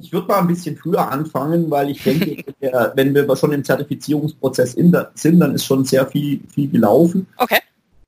Ich 0.00 0.12
würde 0.12 0.28
mal 0.28 0.38
ein 0.38 0.46
bisschen 0.46 0.76
früher 0.76 1.10
anfangen, 1.10 1.68
weil 1.70 1.90
ich 1.90 2.04
denke, 2.04 2.44
wenn 2.94 3.14
wir 3.14 3.36
schon 3.36 3.52
im 3.52 3.64
Zertifizierungsprozess 3.64 4.72
sind, 4.72 5.40
dann 5.40 5.54
ist 5.54 5.64
schon 5.64 5.84
sehr 5.84 6.06
viel, 6.06 6.40
viel 6.54 6.70
gelaufen. 6.70 7.26
Okay. 7.36 7.58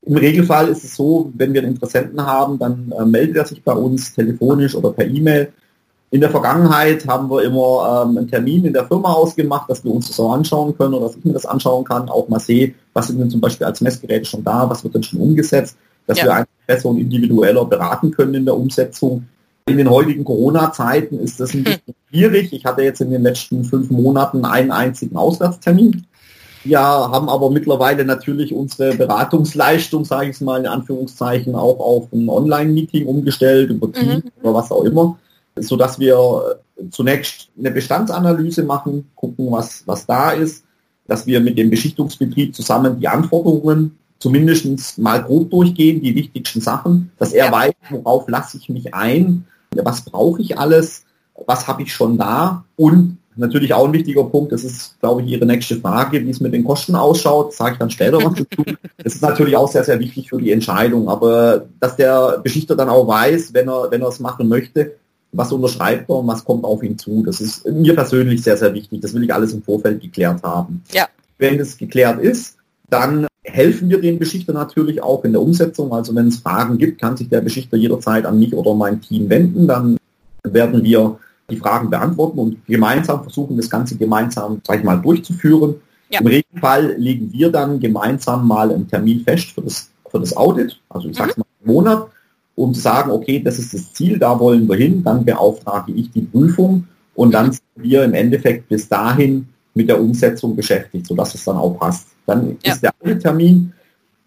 Im 0.03 0.15
Regelfall 0.15 0.69
ist 0.69 0.83
es 0.83 0.95
so, 0.95 1.31
wenn 1.35 1.53
wir 1.53 1.61
einen 1.61 1.73
Interessenten 1.73 2.25
haben, 2.25 2.57
dann 2.57 2.91
äh, 2.97 3.05
meldet 3.05 3.37
er 3.37 3.45
sich 3.45 3.61
bei 3.61 3.73
uns 3.73 4.15
telefonisch 4.15 4.73
oder 4.73 4.93
per 4.93 5.05
E-Mail. 5.05 5.53
In 6.13 6.19
der 6.19 6.29
Vergangenheit 6.29 7.07
haben 7.07 7.29
wir 7.29 7.41
immer 7.41 8.05
ähm, 8.05 8.17
einen 8.17 8.27
Termin 8.27 8.65
in 8.65 8.73
der 8.73 8.85
Firma 8.85 9.13
ausgemacht, 9.13 9.69
dass 9.69 9.81
wir 9.85 9.93
uns 9.93 10.09
das 10.09 10.19
auch 10.19 10.33
anschauen 10.33 10.77
können 10.77 10.93
oder 10.93 11.07
dass 11.07 11.15
ich 11.15 11.23
mir 11.23 11.31
das 11.31 11.45
anschauen 11.45 11.85
kann, 11.85 12.09
auch 12.09 12.27
mal 12.27 12.39
sehe, 12.39 12.73
was 12.93 13.07
sind 13.07 13.19
denn 13.19 13.29
zum 13.29 13.39
Beispiel 13.39 13.65
als 13.65 13.79
Messgeräte 13.79 14.25
schon 14.25 14.43
da, 14.43 14.69
was 14.69 14.83
wird 14.83 14.93
denn 14.93 15.03
schon 15.03 15.21
umgesetzt, 15.21 15.77
dass 16.07 16.17
ja. 16.17 16.25
wir 16.25 16.33
einfach 16.33 16.51
besser 16.67 16.89
und 16.89 16.97
individueller 16.97 17.63
beraten 17.63 18.11
können 18.11 18.33
in 18.33 18.45
der 18.45 18.57
Umsetzung. 18.57 19.25
In 19.67 19.77
den 19.77 19.89
heutigen 19.89 20.25
Corona-Zeiten 20.25 21.17
ist 21.19 21.39
das 21.39 21.53
ein 21.53 21.63
bisschen 21.63 21.95
schwierig. 22.09 22.51
Ich 22.51 22.65
hatte 22.65 22.81
jetzt 22.81 22.99
in 22.99 23.11
den 23.11 23.23
letzten 23.23 23.63
fünf 23.63 23.89
Monaten 23.89 24.43
einen 24.43 24.71
einzigen 24.71 25.15
Auswärtstermin. 25.15 26.05
Wir 26.65 26.79
haben 26.79 27.29
aber 27.29 27.49
mittlerweile 27.49 28.03
natürlich 28.03 28.53
unsere 28.53 28.95
Beratungsleistung, 28.95 30.03
sage 30.03 30.29
ich 30.29 30.35
es 30.35 30.41
mal 30.41 30.59
in 30.59 30.67
Anführungszeichen, 30.67 31.55
auch 31.55 31.79
auf 31.79 32.11
ein 32.11 32.27
Online-Meeting 32.27 33.05
umgestellt, 33.05 33.69
über 33.69 33.91
Teams 33.93 34.25
mhm. 34.25 34.31
oder 34.43 34.53
was 34.55 34.71
auch 34.71 34.83
immer, 34.83 35.17
sodass 35.55 35.99
wir 35.99 36.61
zunächst 36.89 37.49
eine 37.57 37.71
Bestandsanalyse 37.71 38.63
machen, 38.63 39.11
gucken, 39.15 39.51
was, 39.51 39.83
was 39.85 40.05
da 40.05 40.31
ist, 40.31 40.63
dass 41.07 41.27
wir 41.27 41.41
mit 41.41 41.57
dem 41.57 41.69
Beschichtungsbetrieb 41.69 42.55
zusammen 42.55 42.99
die 42.99 43.07
Anforderungen 43.07 43.97
zumindest 44.19 44.97
mal 44.97 45.23
grob 45.23 45.49
durchgehen, 45.49 46.01
die 46.01 46.15
wichtigsten 46.15 46.61
Sachen, 46.61 47.11
dass 47.17 47.33
er 47.33 47.51
weiß, 47.51 47.73
worauf 47.89 48.27
lasse 48.29 48.57
ich 48.57 48.69
mich 48.69 48.93
ein, 48.93 49.45
was 49.75 50.01
brauche 50.01 50.41
ich 50.41 50.57
alles, 50.57 51.05
was 51.47 51.67
habe 51.67 51.81
ich 51.81 51.93
schon 51.93 52.17
da 52.17 52.63
und 52.75 53.17
natürlich 53.35 53.73
auch 53.73 53.87
ein 53.87 53.93
wichtiger 53.93 54.23
Punkt, 54.25 54.51
das 54.51 54.63
ist, 54.63 54.99
glaube 54.99 55.21
ich, 55.21 55.29
Ihre 55.29 55.45
nächste 55.45 55.77
Frage, 55.77 56.23
wie 56.23 56.29
es 56.29 56.39
mit 56.39 56.53
den 56.53 56.63
Kosten 56.63 56.95
ausschaut, 56.95 57.53
sage 57.53 57.73
ich 57.73 57.79
dann 57.79 57.89
später 57.89 58.17
was 58.17 58.35
dazu. 58.35 58.63
Das 58.97 59.15
ist 59.15 59.21
natürlich 59.21 59.55
auch 59.55 59.71
sehr, 59.71 59.83
sehr 59.83 59.99
wichtig 59.99 60.29
für 60.29 60.37
die 60.37 60.51
Entscheidung, 60.51 61.09
aber 61.09 61.65
dass 61.79 61.95
der 61.95 62.39
Beschichter 62.43 62.75
dann 62.75 62.89
auch 62.89 63.07
weiß, 63.07 63.53
wenn 63.53 63.69
er, 63.69 63.89
wenn 63.89 64.01
er 64.01 64.09
es 64.09 64.19
machen 64.19 64.47
möchte, 64.47 64.95
was 65.31 65.51
unterschreibt 65.51 66.09
er 66.09 66.17
und 66.17 66.27
was 66.27 66.43
kommt 66.43 66.63
auf 66.63 66.83
ihn 66.83 66.97
zu. 66.97 67.23
Das 67.23 67.39
ist 67.41 67.65
mir 67.65 67.95
persönlich 67.95 68.43
sehr, 68.43 68.57
sehr 68.57 68.73
wichtig. 68.73 69.01
Das 69.01 69.13
will 69.13 69.23
ich 69.23 69.33
alles 69.33 69.53
im 69.53 69.63
Vorfeld 69.63 70.01
geklärt 70.01 70.43
haben. 70.43 70.83
Ja. 70.91 71.07
Wenn 71.37 71.59
es 71.59 71.77
geklärt 71.77 72.19
ist, 72.21 72.57
Dann 72.91 73.25
helfen 73.43 73.89
wir 73.89 74.01
den 74.01 74.19
Beschichter 74.19 74.51
natürlich 74.53 75.01
auch 75.01 75.23
in 75.23 75.31
der 75.31 75.41
Umsetzung. 75.41 75.93
Also 75.93 76.13
wenn 76.13 76.27
es 76.27 76.37
Fragen 76.37 76.77
gibt, 76.77 76.99
kann 76.99 77.15
sich 77.17 77.29
der 77.29 77.41
Beschichter 77.41 77.77
jederzeit 77.77 78.25
an 78.25 78.37
mich 78.37 78.53
oder 78.53 78.75
mein 78.75 79.01
Team 79.01 79.29
wenden. 79.29 79.65
Dann 79.65 79.97
werden 80.43 80.83
wir 80.83 81.17
die 81.49 81.55
Fragen 81.55 81.89
beantworten 81.89 82.37
und 82.37 82.65
gemeinsam 82.67 83.23
versuchen, 83.23 83.55
das 83.55 83.69
Ganze 83.69 83.95
gemeinsam, 83.95 84.61
sag 84.67 84.79
ich 84.79 84.83
mal, 84.83 84.97
durchzuführen. 84.97 85.75
Ja. 86.09 86.19
Im 86.19 86.27
Regelfall 86.27 86.95
legen 86.97 87.31
wir 87.31 87.49
dann 87.49 87.79
gemeinsam 87.79 88.45
mal 88.45 88.69
einen 88.69 88.89
Termin 88.89 89.21
fest 89.21 89.51
für 89.51 89.61
das, 89.61 89.89
für 90.09 90.19
das 90.19 90.35
Audit, 90.35 90.77
also 90.89 91.07
ich 91.07 91.15
sag's 91.15 91.37
mhm. 91.37 91.43
mal 91.43 91.47
einen 91.63 91.73
Monat, 91.73 92.07
um 92.61 92.73
zu 92.73 92.81
sagen, 92.81 93.11
okay, 93.11 93.41
das 93.43 93.59
ist 93.59 93.73
das 93.73 93.93
Ziel, 93.93 94.19
da 94.19 94.39
wollen 94.39 94.67
wir 94.67 94.75
hin, 94.75 95.03
dann 95.03 95.25
beauftrage 95.25 95.91
ich 95.93 96.11
die 96.11 96.21
Prüfung 96.21 96.87
und 97.15 97.33
dann 97.33 97.51
sind 97.51 97.63
wir 97.75 98.03
im 98.03 98.13
Endeffekt 98.13 98.69
bis 98.69 98.87
dahin 98.87 99.47
mit 99.73 99.89
der 99.89 99.99
Umsetzung 99.99 100.55
beschäftigt, 100.55 101.07
sodass 101.07 101.33
es 101.33 101.43
dann 101.45 101.57
auch 101.57 101.77
passt. 101.77 102.07
Dann 102.25 102.57
ja. 102.63 102.73
ist 102.73 102.83
der 102.83 103.19
Termin, 103.19 103.73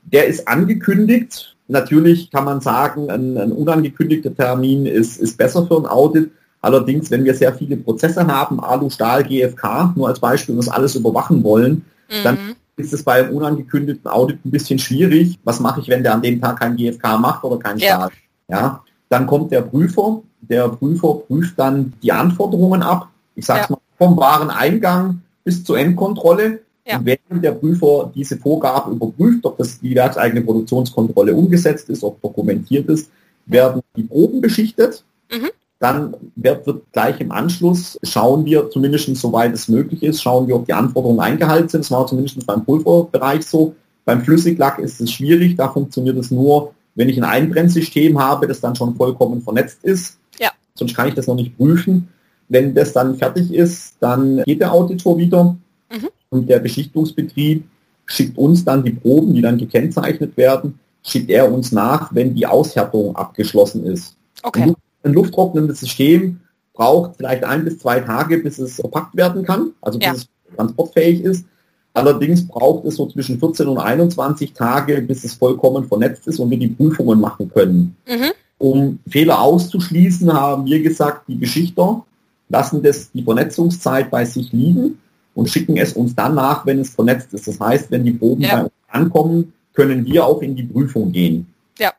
der 0.03 0.27
ist 0.27 0.47
angekündigt. 0.49 1.57
Natürlich 1.69 2.31
kann 2.31 2.45
man 2.45 2.61
sagen, 2.61 3.11
ein, 3.11 3.39
ein 3.39 3.53
unangekündigter 3.53 4.35
Termin 4.35 4.87
ist, 4.87 5.19
ist 5.19 5.37
besser 5.37 5.67
für 5.67 5.77
ein 5.77 5.87
Audit. 5.87 6.31
Allerdings, 6.61 7.11
wenn 7.11 7.25
wir 7.25 7.35
sehr 7.35 7.53
viele 7.55 7.77
Prozesse 7.77 8.27
haben, 8.27 8.59
Alu, 8.59 8.91
Stahl, 8.91 9.23
GFK, 9.25 9.93
nur 9.97 10.09
als 10.09 10.19
Beispiel, 10.19 10.55
und 10.55 10.65
das 10.65 10.73
alles 10.73 10.95
überwachen 10.95 11.45
wollen, 11.45 11.85
mhm. 12.11 12.25
dann 12.25 12.39
ist 12.77 12.93
es 12.93 13.03
bei 13.03 13.25
einem 13.25 13.37
unangekündigten 13.37 14.11
Audit 14.11 14.45
ein 14.45 14.51
bisschen 14.51 14.79
schwierig. 14.79 15.39
Was 15.45 15.61
mache 15.61 15.81
ich, 15.81 15.89
wenn 15.89 16.03
der 16.03 16.15
an 16.15 16.23
dem 16.23 16.41
Tag 16.41 16.61
kein 16.61 16.77
GFK 16.77 17.19
macht 17.19 17.45
oder 17.45 17.59
kein 17.59 17.79
Stahl? 17.79 18.11
Ja. 18.11 18.24
Ja. 18.49 18.83
Dann 19.09 19.27
kommt 19.27 19.53
der 19.53 19.63
Prüfer. 19.63 20.23
Der 20.41 20.69
Prüfer 20.69 21.15
prüft 21.27 21.59
dann 21.59 21.93
die 22.03 22.13
Anforderungen 22.13 22.83
ab. 22.83 23.09
Ich 23.35 23.47
sage 23.47 23.61
ja. 23.61 23.67
mal 23.71 23.79
vom 23.99 24.17
Wareneingang 24.17 25.21
bis 25.45 25.65
zur 25.65 25.79
Endkontrolle. 25.79 26.61
Ja. 26.87 26.99
Und 26.99 27.07
während 27.07 27.45
der 27.45 27.53
Prüfer 27.53 28.11
diese 28.15 28.37
Vorgabe 28.37 28.93
überprüft, 28.93 29.45
ob 29.47 29.57
das 29.57 29.81
die 29.81 29.95
werkseigene 29.95 30.43
Produktionskontrolle 30.43 31.35
umgesetzt 31.35 31.89
ist, 31.89 32.03
ob 32.03 32.21
dokumentiert 32.21 32.89
ist, 32.89 33.11
werden 33.47 33.83
die 33.97 34.03
Proben 34.03 34.41
beschichtet. 34.41 35.05
Mhm. 35.31 35.51
Dann 35.79 36.15
wird, 36.37 36.67
wird, 36.67 36.83
gleich 36.93 37.21
im 37.21 37.33
Anschluss, 37.33 37.99
schauen 38.03 38.45
wir 38.45 38.71
zumindest 38.71 39.15
soweit 39.17 39.53
es 39.55 39.69
möglich 39.69 40.03
ist, 40.03 40.23
schauen 40.23 40.47
wir, 40.47 40.57
ob 40.57 40.67
die 40.67 40.73
Anforderungen 40.73 41.21
eingehalten 41.21 41.69
sind. 41.69 41.81
Das 41.85 41.91
war 41.91 42.07
zumindest 42.07 42.47
beim 42.47 42.65
Pulverbereich 42.65 43.47
so. 43.47 43.75
Beim 44.05 44.23
Flüssiglack 44.23 44.79
ist 44.79 45.01
es 45.01 45.11
schwierig, 45.11 45.57
da 45.57 45.69
funktioniert 45.69 46.19
es 46.19 46.31
nur, 46.31 46.75
wenn 46.95 47.09
ich 47.09 47.17
ein 47.17 47.25
Einbrennsystem 47.25 48.19
habe, 48.19 48.47
das 48.47 48.61
dann 48.61 48.77
schon 48.77 48.95
vollkommen 48.97 49.43
vernetzt 49.43 49.83
ist. 49.83 50.19
Ja. 50.39 50.51
Sonst 50.75 50.95
kann 50.95 51.09
ich 51.09 51.15
das 51.15 51.27
noch 51.27 51.35
nicht 51.35 51.57
prüfen. 51.57 52.09
Wenn 52.49 52.75
das 52.75 52.93
dann 52.93 53.17
fertig 53.17 53.53
ist, 53.53 53.95
dann 54.01 54.43
geht 54.45 54.61
der 54.61 54.73
Auditor 54.73 55.19
wieder 55.19 55.57
mhm. 55.91 56.09
und 56.31 56.49
der 56.49 56.59
Beschichtungsbetrieb 56.59 57.65
schickt 58.07 58.37
uns 58.37 58.65
dann 58.65 58.85
die 58.85 58.93
Proben, 58.93 59.35
die 59.35 59.41
dann 59.41 59.57
gekennzeichnet 59.57 60.37
werden, 60.37 60.79
schickt 61.03 61.31
er 61.31 61.51
uns 61.51 61.73
nach, 61.73 62.15
wenn 62.15 62.35
die 62.35 62.47
Aushärtung 62.47 63.17
abgeschlossen 63.17 63.85
ist. 63.87 64.17
Okay. 64.43 64.75
Ein 65.03 65.13
lufttrocknendes 65.13 65.81
System 65.81 66.41
braucht 66.75 67.17
vielleicht 67.17 67.45
ein 67.45 67.65
bis 67.65 67.79
zwei 67.79 68.01
Tage, 68.01 68.39
bis 68.39 68.59
es 68.59 68.77
verpackt 68.77 69.17
werden 69.17 69.45
kann, 69.45 69.73
also 69.81 69.99
bis 69.99 70.07
ja. 70.07 70.13
es 70.15 70.27
transportfähig 70.57 71.23
ist. 71.23 71.47
Allerdings 71.95 72.47
braucht 72.47 72.85
es 72.87 72.97
so 72.97 73.07
zwischen 73.07 73.39
14 73.39 73.69
und 73.69 73.79
21 73.79 74.53
Tage, 74.53 75.01
bis 75.01 75.23
es 75.23 75.35
vollkommen 75.35 75.87
vernetzt 75.87 76.27
ist 76.27 76.41
und 76.41 76.51
wir 76.51 76.59
die 76.59 76.69
Prüfungen 76.69 77.21
machen 77.21 77.49
können. 77.55 77.97
Mhm. 78.07 78.33
Um 78.59 78.99
Fehler 79.09 79.41
auszuschließen, 79.41 80.33
haben 80.33 80.67
wir 80.67 80.83
gesagt, 80.83 81.29
die 81.29 81.37
Beschichter 81.37 82.05
lassen 82.49 82.83
das 82.83 83.13
die 83.13 83.23
Vernetzungszeit 83.23 84.11
bei 84.11 84.25
sich 84.25 84.53
liegen 84.53 84.99
und 85.35 85.49
schicken 85.49 85.77
es 85.77 85.93
uns 85.93 86.15
dann 86.15 86.35
nach, 86.35 86.67
wenn 86.67 86.81
es 86.81 86.91
vernetzt 86.91 87.33
ist. 87.33 87.47
Das 87.47 87.61
heißt, 87.61 87.91
wenn 87.93 88.05
die 88.05 88.13
Proben 88.13 88.43
ja. 88.43 88.57
bei 88.57 88.63
uns 88.65 88.73
ankommen, 88.89 89.53
können 89.73 90.05
wir 90.05 90.27
auch 90.27 90.43
in 90.43 90.57
die 90.57 90.65
Prüfung 90.65 91.13
gehen. 91.13 91.47
Ja. 91.79 91.93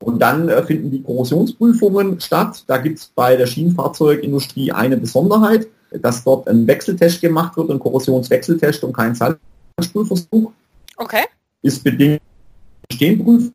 Und 0.00 0.20
dann 0.20 0.48
äh, 0.48 0.62
finden 0.62 0.90
die 0.90 1.02
Korrosionsprüfungen 1.02 2.20
statt. 2.20 2.64
Da 2.66 2.78
gibt 2.78 2.98
es 2.98 3.12
bei 3.14 3.36
der 3.36 3.46
Schienenfahrzeugindustrie 3.46 4.72
eine 4.72 4.96
Besonderheit, 4.96 5.68
dass 5.90 6.24
dort 6.24 6.48
ein 6.48 6.66
Wechseltest 6.66 7.20
gemacht 7.20 7.56
wird, 7.56 7.70
ein 7.70 7.78
Korrosionswechseltest 7.78 8.84
und 8.84 8.92
kein 8.92 9.14
Salzspülversuch. 9.14 10.52
Okay. 10.96 11.24
Ist 11.62 11.82
bedingt 11.84 12.20
Stehenprüfen. 12.92 13.52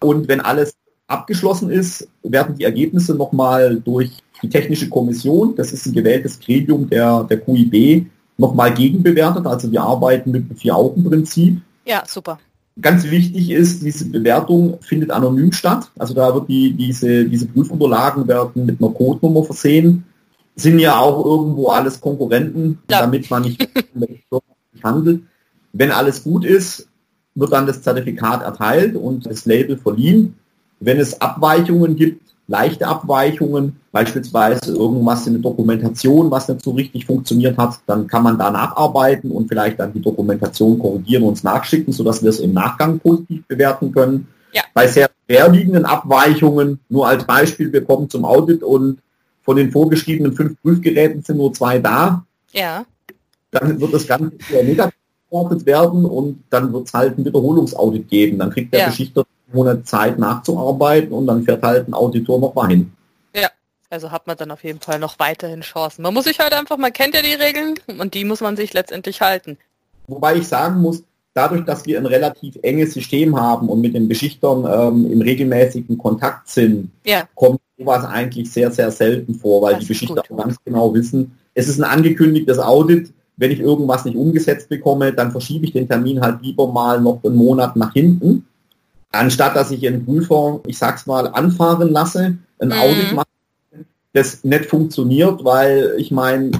Und 0.00 0.28
wenn 0.28 0.40
alles 0.40 0.74
abgeschlossen 1.06 1.70
ist, 1.70 2.08
werden 2.22 2.56
die 2.56 2.64
Ergebnisse 2.64 3.14
nochmal 3.14 3.80
durch 3.80 4.10
die 4.42 4.48
Technische 4.48 4.88
Kommission, 4.88 5.54
das 5.56 5.72
ist 5.72 5.86
ein 5.86 5.92
gewähltes 5.92 6.38
Gremium 6.38 6.88
der, 6.88 7.24
der 7.24 7.40
QIB, 7.40 8.06
nochmal 8.36 8.74
gegenbewertet. 8.74 9.46
Also 9.46 9.70
wir 9.70 9.82
arbeiten 9.82 10.32
mit 10.32 10.50
dem 10.50 10.56
Vier-Augen-Prinzip. 10.56 11.60
Ja, 11.86 12.02
super. 12.06 12.38
Ganz 12.80 13.04
wichtig 13.04 13.50
ist, 13.50 13.84
diese 13.84 14.06
Bewertung 14.06 14.78
findet 14.80 15.10
anonym 15.10 15.52
statt. 15.52 15.90
Also 15.96 16.12
da 16.12 16.34
wird 16.34 16.48
die, 16.48 16.72
diese, 16.72 17.24
diese 17.24 17.46
Prüfunterlagen 17.46 18.26
werden 18.26 18.66
mit 18.66 18.80
einer 18.80 18.90
Codenummer 18.90 19.44
versehen. 19.44 20.04
Sind 20.56 20.78
ja 20.78 20.98
auch 20.98 21.24
irgendwo 21.24 21.68
alles 21.68 22.00
Konkurrenten, 22.00 22.78
ja. 22.90 23.00
damit 23.00 23.30
man 23.30 23.42
nicht 23.42 23.68
handelt. 24.82 25.22
Wenn 25.72 25.90
alles 25.90 26.22
gut 26.22 26.44
ist, 26.44 26.88
wird 27.34 27.52
dann 27.52 27.66
das 27.66 27.82
Zertifikat 27.82 28.42
erteilt 28.42 28.94
und 28.96 29.26
das 29.26 29.46
Label 29.46 29.76
verliehen. 29.76 30.34
Wenn 30.78 31.00
es 31.00 31.20
Abweichungen 31.20 31.96
gibt, 31.96 32.24
leichte 32.46 32.86
Abweichungen, 32.86 33.80
beispielsweise 33.90 34.72
irgendwas 34.72 35.26
in 35.26 35.34
der 35.34 35.42
Dokumentation, 35.42 36.30
was 36.30 36.48
nicht 36.48 36.62
so 36.62 36.72
richtig 36.72 37.06
funktioniert 37.06 37.56
hat, 37.56 37.78
dann 37.86 38.06
kann 38.06 38.22
man 38.22 38.38
da 38.38 38.50
nacharbeiten 38.50 39.30
und 39.30 39.48
vielleicht 39.48 39.80
dann 39.80 39.92
die 39.92 40.02
Dokumentation 40.02 40.78
korrigieren 40.78 41.22
und 41.22 41.30
uns 41.30 41.42
nachschicken, 41.42 41.92
sodass 41.92 42.22
wir 42.22 42.30
es 42.30 42.40
im 42.40 42.52
Nachgang 42.52 42.98
positiv 42.98 43.46
bewerten 43.46 43.92
können. 43.92 44.28
Ja. 44.52 44.62
Bei 44.74 44.86
sehr 44.86 45.10
schwerliegenden 45.26 45.84
Abweichungen, 45.84 46.80
nur 46.88 47.08
als 47.08 47.24
Beispiel, 47.24 47.72
wir 47.72 47.84
kommen 47.84 48.10
zum 48.10 48.24
Audit 48.24 48.62
und 48.62 48.98
von 49.44 49.56
den 49.56 49.70
vorgeschriebenen 49.70 50.32
fünf 50.32 50.60
Prüfgeräten 50.62 51.22
sind 51.22 51.36
nur 51.36 51.52
zwei 51.52 51.78
da. 51.78 52.24
Ja. 52.52 52.84
Dann 53.50 53.80
wird 53.80 53.94
das 53.94 54.06
Ganze 54.06 54.32
negativ 54.50 54.94
werden 55.66 56.04
und 56.04 56.44
dann 56.50 56.72
wird 56.72 56.86
es 56.86 56.94
halt 56.94 57.18
ein 57.18 57.24
Wiederholungsaudit 57.24 58.08
geben. 58.08 58.38
Dann 58.38 58.50
kriegt 58.50 58.72
der 58.72 58.80
ja. 58.80 58.86
Beschichter 58.86 59.24
Monate 59.52 59.84
Zeit 59.84 60.18
nachzuarbeiten 60.18 61.12
und 61.12 61.26
dann 61.26 61.44
fährt 61.44 61.62
halt 61.62 61.88
ein 61.88 61.94
Auditor 61.94 62.40
noch 62.40 62.54
mal 62.54 62.68
hin. 62.68 62.92
Ja, 63.34 63.48
also 63.90 64.10
hat 64.10 64.26
man 64.26 64.36
dann 64.36 64.50
auf 64.50 64.64
jeden 64.64 64.80
Fall 64.80 64.98
noch 64.98 65.18
weiterhin 65.18 65.60
Chancen. 65.60 66.02
Man 66.02 66.14
muss 66.14 66.24
sich 66.24 66.38
halt 66.40 66.52
einfach, 66.52 66.76
man 66.76 66.92
kennt 66.92 67.14
ja 67.14 67.22
die 67.22 67.34
Regeln 67.34 67.74
und 67.98 68.14
die 68.14 68.24
muss 68.24 68.40
man 68.40 68.56
sich 68.56 68.72
letztendlich 68.72 69.20
halten. 69.20 69.58
Wobei 70.06 70.36
ich 70.36 70.48
sagen 70.48 70.80
muss, 70.80 71.02
dadurch, 71.32 71.64
dass 71.64 71.86
wir 71.86 71.98
ein 71.98 72.06
relativ 72.06 72.58
enges 72.62 72.94
System 72.94 73.38
haben 73.38 73.68
und 73.68 73.80
mit 73.80 73.94
den 73.94 74.08
Beschichtern 74.08 74.66
ähm, 74.66 75.10
im 75.10 75.20
regelmäßigen 75.20 75.98
Kontakt 75.98 76.48
sind, 76.48 76.90
ja. 77.04 77.28
kommt 77.34 77.60
sowas 77.84 78.04
eigentlich 78.04 78.52
sehr, 78.52 78.70
sehr 78.70 78.90
selten 78.90 79.34
vor, 79.34 79.62
weil 79.62 79.74
das 79.74 79.82
die 79.82 79.88
Beschichter 79.88 80.22
gut. 80.28 80.38
ganz 80.38 80.56
genau 80.64 80.92
wissen, 80.94 81.38
es 81.54 81.68
ist 81.68 81.78
ein 81.78 81.84
angekündigtes 81.84 82.58
Audit, 82.58 83.12
wenn 83.36 83.50
ich 83.50 83.60
irgendwas 83.60 84.04
nicht 84.04 84.16
umgesetzt 84.16 84.68
bekomme, 84.68 85.12
dann 85.12 85.32
verschiebe 85.32 85.66
ich 85.66 85.72
den 85.72 85.88
Termin 85.88 86.20
halt 86.20 86.42
lieber 86.42 86.70
mal 86.70 87.00
noch 87.00 87.22
einen 87.24 87.36
Monat 87.36 87.76
nach 87.76 87.92
hinten 87.92 88.44
anstatt 89.14 89.56
dass 89.56 89.70
ich 89.70 89.86
einen 89.86 90.04
Prüfer, 90.04 90.60
ich 90.66 90.78
sag's 90.78 91.06
mal, 91.06 91.28
anfahren 91.28 91.90
lasse, 91.90 92.36
ein 92.58 92.68
mhm. 92.68 92.72
Audit 92.72 93.12
mache, 93.12 93.26
das 94.12 94.44
nicht 94.44 94.66
funktioniert, 94.66 95.44
weil 95.44 95.94
ich 95.98 96.10
meine, 96.10 96.50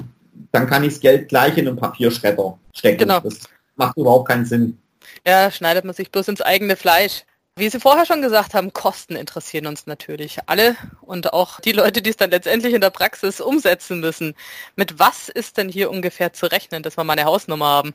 dann 0.51 0.67
kann 0.67 0.83
ich 0.83 0.93
das 0.93 1.01
Geld 1.01 1.29
gleich 1.29 1.57
in 1.57 1.67
einen 1.67 1.77
Papierschredder 1.77 2.57
stecken. 2.73 2.99
Genau. 2.99 3.19
Das 3.19 3.39
macht 3.75 3.97
überhaupt 3.97 4.27
keinen 4.27 4.45
Sinn. 4.45 4.77
Ja, 5.25 5.51
schneidet 5.51 5.85
man 5.85 5.93
sich 5.93 6.11
bloß 6.11 6.29
ins 6.29 6.41
eigene 6.41 6.75
Fleisch. 6.75 7.23
Wie 7.57 7.69
Sie 7.69 7.79
vorher 7.79 8.05
schon 8.05 8.21
gesagt 8.21 8.53
haben, 8.53 8.73
Kosten 8.73 9.15
interessieren 9.15 9.65
uns 9.67 9.87
natürlich 9.87 10.39
alle 10.47 10.75
und 10.99 11.31
auch 11.31 11.61
die 11.61 11.71
Leute, 11.71 12.01
die 12.01 12.09
es 12.09 12.17
dann 12.17 12.29
letztendlich 12.31 12.73
in 12.73 12.81
der 12.81 12.89
Praxis 12.89 13.39
umsetzen 13.39 14.01
müssen. 14.01 14.33
Mit 14.75 14.99
was 14.99 15.29
ist 15.29 15.55
denn 15.55 15.69
hier 15.69 15.89
ungefähr 15.89 16.33
zu 16.33 16.47
rechnen, 16.47 16.83
dass 16.83 16.97
wir 16.97 17.05
mal 17.05 17.13
eine 17.13 17.23
Hausnummer 17.23 17.67
haben? 17.67 17.93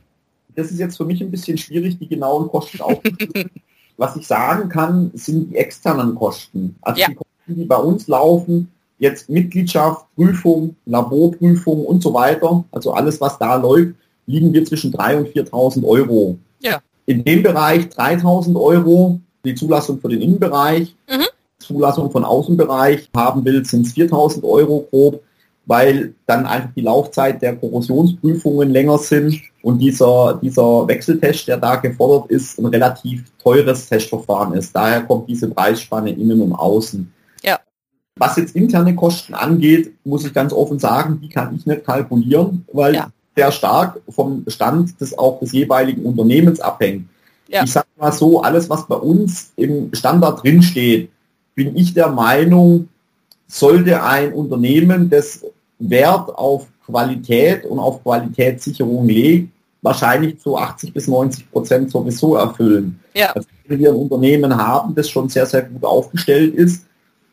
Das 0.57 0.71
ist 0.71 0.79
jetzt 0.79 0.97
für 0.97 1.05
mich 1.05 1.21
ein 1.21 1.31
bisschen 1.31 1.59
schwierig, 1.59 1.99
die 1.99 2.09
genauen 2.09 2.49
Kosten 2.49 2.81
aufzunehmen. 2.81 3.51
Was 3.99 4.17
ich 4.17 4.27
sagen 4.27 4.71
kann, 4.71 5.11
sind 5.13 5.51
die 5.51 5.57
externen 5.57 6.15
Kosten. 6.15 6.75
Also 6.81 7.03
ja. 7.03 7.09
die 7.09 7.17
Kosten, 7.17 7.55
die 7.55 7.67
bei 7.67 7.77
uns 7.77 8.09
laufen, 8.09 8.73
jetzt 8.99 9.29
Mitgliedschaft, 9.29 10.07
Prüfung, 10.15 10.75
Laborprüfung 10.87 11.85
und 11.85 12.03
so 12.03 12.15
weiter, 12.15 12.65
also 12.73 12.95
alles, 12.95 13.21
was 13.21 13.39
da 13.39 13.57
läuft, 13.57 13.95
liegen 14.25 14.55
wir 14.55 14.65
zwischen 14.65 14.91
3.000 14.91 15.17
und 15.19 15.29
4.000 15.29 15.87
Euro. 15.87 16.39
Ja. 16.63 16.81
In 17.05 17.25
dem 17.25 17.43
Bereich 17.43 17.89
3.000 17.89 18.59
Euro, 18.59 19.21
die 19.45 19.55
Zulassung 19.55 20.01
für 20.01 20.09
den 20.09 20.21
Innenbereich, 20.21 20.95
mhm. 21.09 21.27
Zulassung 21.59 22.11
von 22.11 22.25
Außenbereich 22.25 23.11
haben 23.15 23.45
will, 23.45 23.65
sind 23.65 23.87
es 23.87 23.95
4.000 23.95 24.43
Euro 24.45 24.87
grob 24.91 25.23
weil 25.71 26.15
dann 26.27 26.47
einfach 26.47 26.71
die 26.75 26.81
Laufzeit 26.81 27.41
der 27.43 27.55
Korrosionsprüfungen 27.55 28.71
länger 28.71 28.99
sind 28.99 29.41
und 29.63 29.79
dieser, 29.79 30.41
dieser 30.43 30.89
Wechseltest, 30.89 31.47
der 31.47 31.59
da 31.59 31.77
gefordert 31.77 32.29
ist, 32.29 32.59
ein 32.59 32.67
relativ 32.67 33.23
teures 33.41 33.89
Testverfahren 33.89 34.55
ist. 34.55 34.75
Daher 34.75 35.03
kommt 35.03 35.29
diese 35.29 35.49
Preisspanne 35.49 36.11
innen 36.11 36.41
und 36.41 36.55
außen. 36.55 37.13
Ja. 37.45 37.61
Was 38.17 38.37
jetzt 38.37 38.57
interne 38.57 38.97
Kosten 38.97 39.33
angeht, 39.33 39.95
muss 40.03 40.25
ich 40.25 40.35
ganz 40.35 40.53
offen 40.53 40.81
sagen, 40.81 41.21
die 41.23 41.29
kann 41.29 41.55
ich 41.55 41.65
nicht 41.65 41.85
kalkulieren, 41.85 42.67
weil 42.73 42.97
ja. 42.97 43.09
sehr 43.37 43.53
stark 43.53 44.01
vom 44.09 44.43
Stand 44.49 45.01
des 45.01 45.17
auch 45.17 45.39
des 45.39 45.53
jeweiligen 45.53 46.05
Unternehmens 46.05 46.59
abhängt. 46.59 47.09
Ja. 47.51 47.65
Ich 47.65 47.73
sage 47.73 47.89
mal 47.99 48.13
so, 48.13 48.41
alles, 48.43 48.71
was 48.71 48.87
bei 48.87 48.95
uns 48.95 49.53
im 49.57 49.93
Standard 49.93 50.43
drinsteht, 50.43 51.11
bin 51.55 51.77
ich 51.77 51.93
der 51.93 52.09
Meinung, 52.09 52.89
sollte 53.49 54.03
ein 54.03 54.33
Unternehmen, 54.33 55.11
das 55.11 55.45
Wert 55.81 56.31
auf 56.37 56.69
Qualität 56.87 57.65
und 57.65 57.81
auf 57.81 58.03
Qualitätssicherung 58.05 59.07
legt, 59.07 59.49
wahrscheinlich 59.83 60.39
zu 60.39 60.57
80 60.57 60.93
bis 60.93 61.09
90 61.09 61.51
Prozent 61.51 61.91
sowieso 61.91 62.37
erfüllen. 62.37 63.01
Ja. 63.15 63.33
Also 63.33 63.49
wenn 63.67 63.81
wir 63.81 63.91
ein 63.91 63.97
Unternehmen 63.97 64.57
haben, 64.57 64.95
das 64.95 65.09
schon 65.09 65.29
sehr, 65.29 65.47
sehr 65.47 65.63
gut 65.63 65.85
aufgestellt 65.85 66.55
ist, 66.55 66.87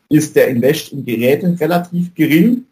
ist 0.09 0.35
der 0.35 0.47
Invest 0.47 0.93
in 0.93 1.05
Geräte 1.05 1.55
relativ 1.59 2.15
gering, 2.15 2.65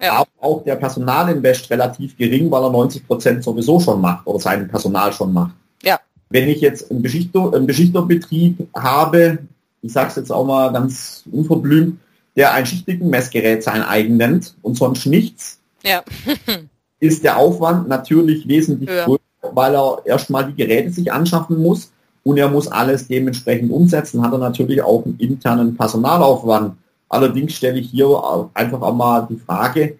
ja. 0.00 0.12
aber 0.12 0.28
auch 0.40 0.64
der 0.64 0.76
Personalinvest 0.76 1.70
relativ 1.70 2.16
gering, 2.16 2.50
weil 2.50 2.62
er 2.62 2.70
90 2.70 3.06
Prozent 3.06 3.44
sowieso 3.44 3.78
schon 3.78 4.00
macht 4.00 4.26
oder 4.26 4.40
sein 4.40 4.66
Personal 4.66 5.12
schon 5.12 5.32
macht. 5.32 5.54
Ja. 5.82 6.00
Wenn 6.30 6.48
ich 6.48 6.60
jetzt 6.60 6.90
einen, 6.90 7.02
Beschichter, 7.02 7.52
einen 7.54 7.66
Beschichterbetrieb 7.66 8.68
habe, 8.74 9.38
ich 9.82 9.92
sage 9.92 10.08
es 10.10 10.16
jetzt 10.16 10.32
auch 10.32 10.44
mal 10.44 10.72
ganz 10.72 11.24
unverblümt, 11.30 11.98
der 12.36 12.52
ein 12.52 12.66
Schichtigen-Messgerät 12.66 13.62
sein 13.62 13.82
eigen 13.82 14.16
nennt 14.16 14.54
und 14.62 14.76
sonst 14.76 15.06
nichts, 15.06 15.58
ja. 15.82 16.02
ist 17.00 17.24
der 17.24 17.36
Aufwand 17.36 17.88
natürlich 17.88 18.46
wesentlich 18.46 18.90
ja. 18.90 19.04
größer, 19.06 19.20
weil 19.52 19.74
er 19.74 20.02
erstmal 20.04 20.46
die 20.46 20.54
Geräte 20.54 20.90
sich 20.90 21.12
anschaffen 21.12 21.62
muss 21.62 21.92
und 22.24 22.36
er 22.36 22.48
muss 22.48 22.68
alles 22.68 23.08
dementsprechend 23.08 23.72
umsetzen, 23.72 24.22
hat 24.22 24.32
er 24.32 24.38
natürlich 24.38 24.82
auch 24.82 25.04
einen 25.04 25.18
internen 25.18 25.76
Personalaufwand. 25.76 26.76
Allerdings 27.08 27.54
stelle 27.54 27.78
ich 27.78 27.90
hier 27.90 28.50
einfach 28.52 28.82
auch 28.82 28.94
mal 28.94 29.26
die 29.30 29.38
Frage, 29.38 29.96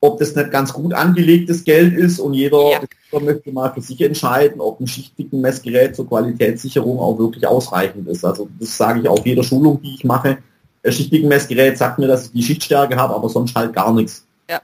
ob 0.00 0.18
das 0.18 0.34
nicht 0.34 0.50
ganz 0.50 0.72
gut 0.72 0.94
angelegtes 0.94 1.64
Geld 1.64 1.94
ist 1.94 2.20
und 2.20 2.34
jeder, 2.34 2.70
ja. 2.70 3.20
möchte 3.20 3.50
mal 3.50 3.72
für 3.72 3.80
sich 3.80 4.00
entscheiden, 4.00 4.60
ob 4.60 4.80
ein 4.80 4.86
schichtigen 4.86 5.40
Messgerät 5.40 5.96
zur 5.96 6.08
Qualitätssicherung 6.08 6.98
auch 6.98 7.18
wirklich 7.18 7.46
ausreichend 7.46 8.08
ist. 8.08 8.24
Also 8.24 8.48
das 8.60 8.76
sage 8.76 9.00
ich 9.00 9.08
auf 9.08 9.26
jeder 9.26 9.42
Schulung, 9.42 9.80
die 9.82 9.94
ich 9.94 10.04
mache. 10.04 10.38
Ein 10.84 10.92
schichtigen 10.92 11.28
Messgerät 11.28 11.76
sagt 11.76 11.98
mir, 11.98 12.06
dass 12.06 12.26
ich 12.26 12.32
die 12.32 12.42
Schichtstärke 12.42 12.96
habe, 12.96 13.14
aber 13.14 13.28
sonst 13.28 13.56
halt 13.56 13.72
gar 13.72 13.92
nichts. 13.92 14.24
Ja, 14.48 14.60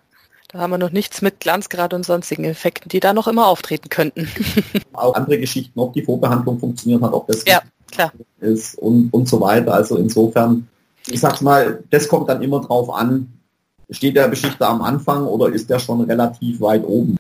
da 0.49 0.61
haben 0.61 0.71
wir 0.71 0.79
noch 0.79 0.93
nichts 0.93 1.21
mit 1.21 1.41
Glanzgrad 1.41 1.95
und 1.95 2.07
sonstigen 2.07 2.45
Effekten, 2.45 2.89
die 2.89 3.01
da 3.01 3.13
noch 3.13 3.27
immer 3.27 3.49
auftreten 3.49 3.89
könnten. 3.89 4.29
auch 4.93 5.15
andere 5.15 5.39
Geschichten, 5.39 5.79
ob 5.81 5.95
die 5.95 6.03
Vorbehandlung 6.03 6.61
funktioniert 6.61 7.03
hat, 7.03 7.13
ob 7.13 7.27
das 7.27 7.45
ja, 7.47 7.63
klar. 7.91 8.13
ist 8.41 8.79
und, 8.79 9.13
und 9.13 9.29
so 9.29 9.41
weiter. 9.41 9.75
Also 9.75 9.97
insofern, 9.97 10.69
ich 11.09 11.19
sag's 11.19 11.41
mal, 11.41 11.83
das 11.91 12.07
kommt 12.07 12.29
dann 12.29 12.41
immer 12.41 12.61
drauf 12.61 12.89
an, 12.95 13.34
Steht 13.91 14.17
der 14.17 14.29
Beschichter 14.29 14.69
am 14.69 14.83
Anfang 14.83 15.27
oder 15.27 15.53
ist 15.53 15.69
der 15.69 15.79
schon 15.79 16.01
relativ 16.03 16.61
weit 16.61 16.85
oben? 16.85 17.17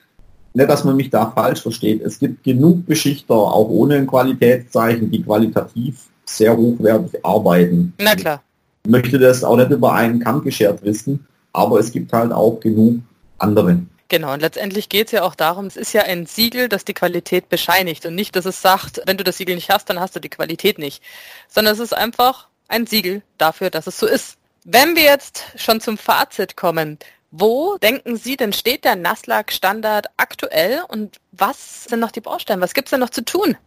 Nicht, 0.55 0.71
dass 0.71 0.85
man 0.85 0.97
mich 0.97 1.11
da 1.11 1.31
falsch 1.31 1.63
versteht. 1.63 2.03
Es 2.03 2.19
gibt 2.19 2.45
genug 2.45 2.87
Beschichter, 2.87 3.35
auch 3.35 3.69
ohne 3.69 3.97
ein 3.97 4.07
Qualitätszeichen, 4.07 5.11
die 5.11 5.23
qualitativ 5.23 6.07
sehr 6.25 6.57
hochwertig 6.57 7.25
arbeiten. 7.25 7.93
Na 7.99 8.15
klar. 8.15 8.43
Ich 8.85 8.91
möchte 8.91 9.19
das 9.19 9.43
auch 9.43 9.57
nicht 9.57 9.71
über 9.71 9.93
einen 9.95 10.21
Kamm 10.21 10.43
geschert 10.43 10.83
wissen, 10.85 11.27
aber 11.53 11.81
es 11.81 11.91
gibt 11.91 12.13
halt 12.13 12.33
auch 12.33 12.61
genug 12.61 13.01
andere. 13.39 13.81
Genau, 14.09 14.35
und 14.35 14.41
letztendlich 14.41 14.89
geht 14.89 15.07
es 15.07 15.13
ja 15.13 15.23
auch 15.23 15.35
darum, 15.35 15.67
es 15.67 15.77
ist 15.77 15.93
ja 15.93 16.03
ein 16.03 16.27
Siegel, 16.27 16.69
das 16.69 16.85
die 16.85 16.95
Qualität 16.95 17.49
bescheinigt 17.49 18.05
und 18.07 18.15
nicht, 18.15 18.37
dass 18.37 18.45
es 18.45 18.61
sagt, 18.61 19.01
wenn 19.07 19.17
du 19.17 19.25
das 19.25 19.39
Siegel 19.39 19.55
nicht 19.55 19.71
hast, 19.71 19.89
dann 19.89 19.99
hast 19.99 20.15
du 20.15 20.21
die 20.21 20.29
Qualität 20.29 20.79
nicht, 20.79 21.03
sondern 21.49 21.73
es 21.73 21.81
ist 21.81 21.95
einfach 21.95 22.49
ein 22.69 22.87
Siegel 22.87 23.23
dafür, 23.39 23.71
dass 23.71 23.87
es 23.87 23.99
so 23.99 24.07
ist. 24.07 24.37
Wenn 24.67 24.97
wir 24.97 25.03
jetzt 25.03 25.45
schon 25.57 25.83
zum 25.83 25.99
Fazit 25.99 26.57
kommen, 26.57 26.99
wo 27.31 27.77
denken 27.77 28.17
Sie 28.17 28.39
denn 28.39 28.55
steht 28.55 28.87
der 28.87 28.97
Naslak-Standard 28.97 30.07
aktuell 30.17 30.81
und 30.89 31.21
was 31.33 31.85
sind 31.85 32.01
noch 32.01 32.11
die 32.11 32.23
Baustellen? 32.23 32.63
Was 32.63 32.73
gibt 32.73 32.89
es 32.89 32.91
denn 32.91 33.01
noch 33.01 33.11
zu 33.11 33.27
tun? 33.27 33.59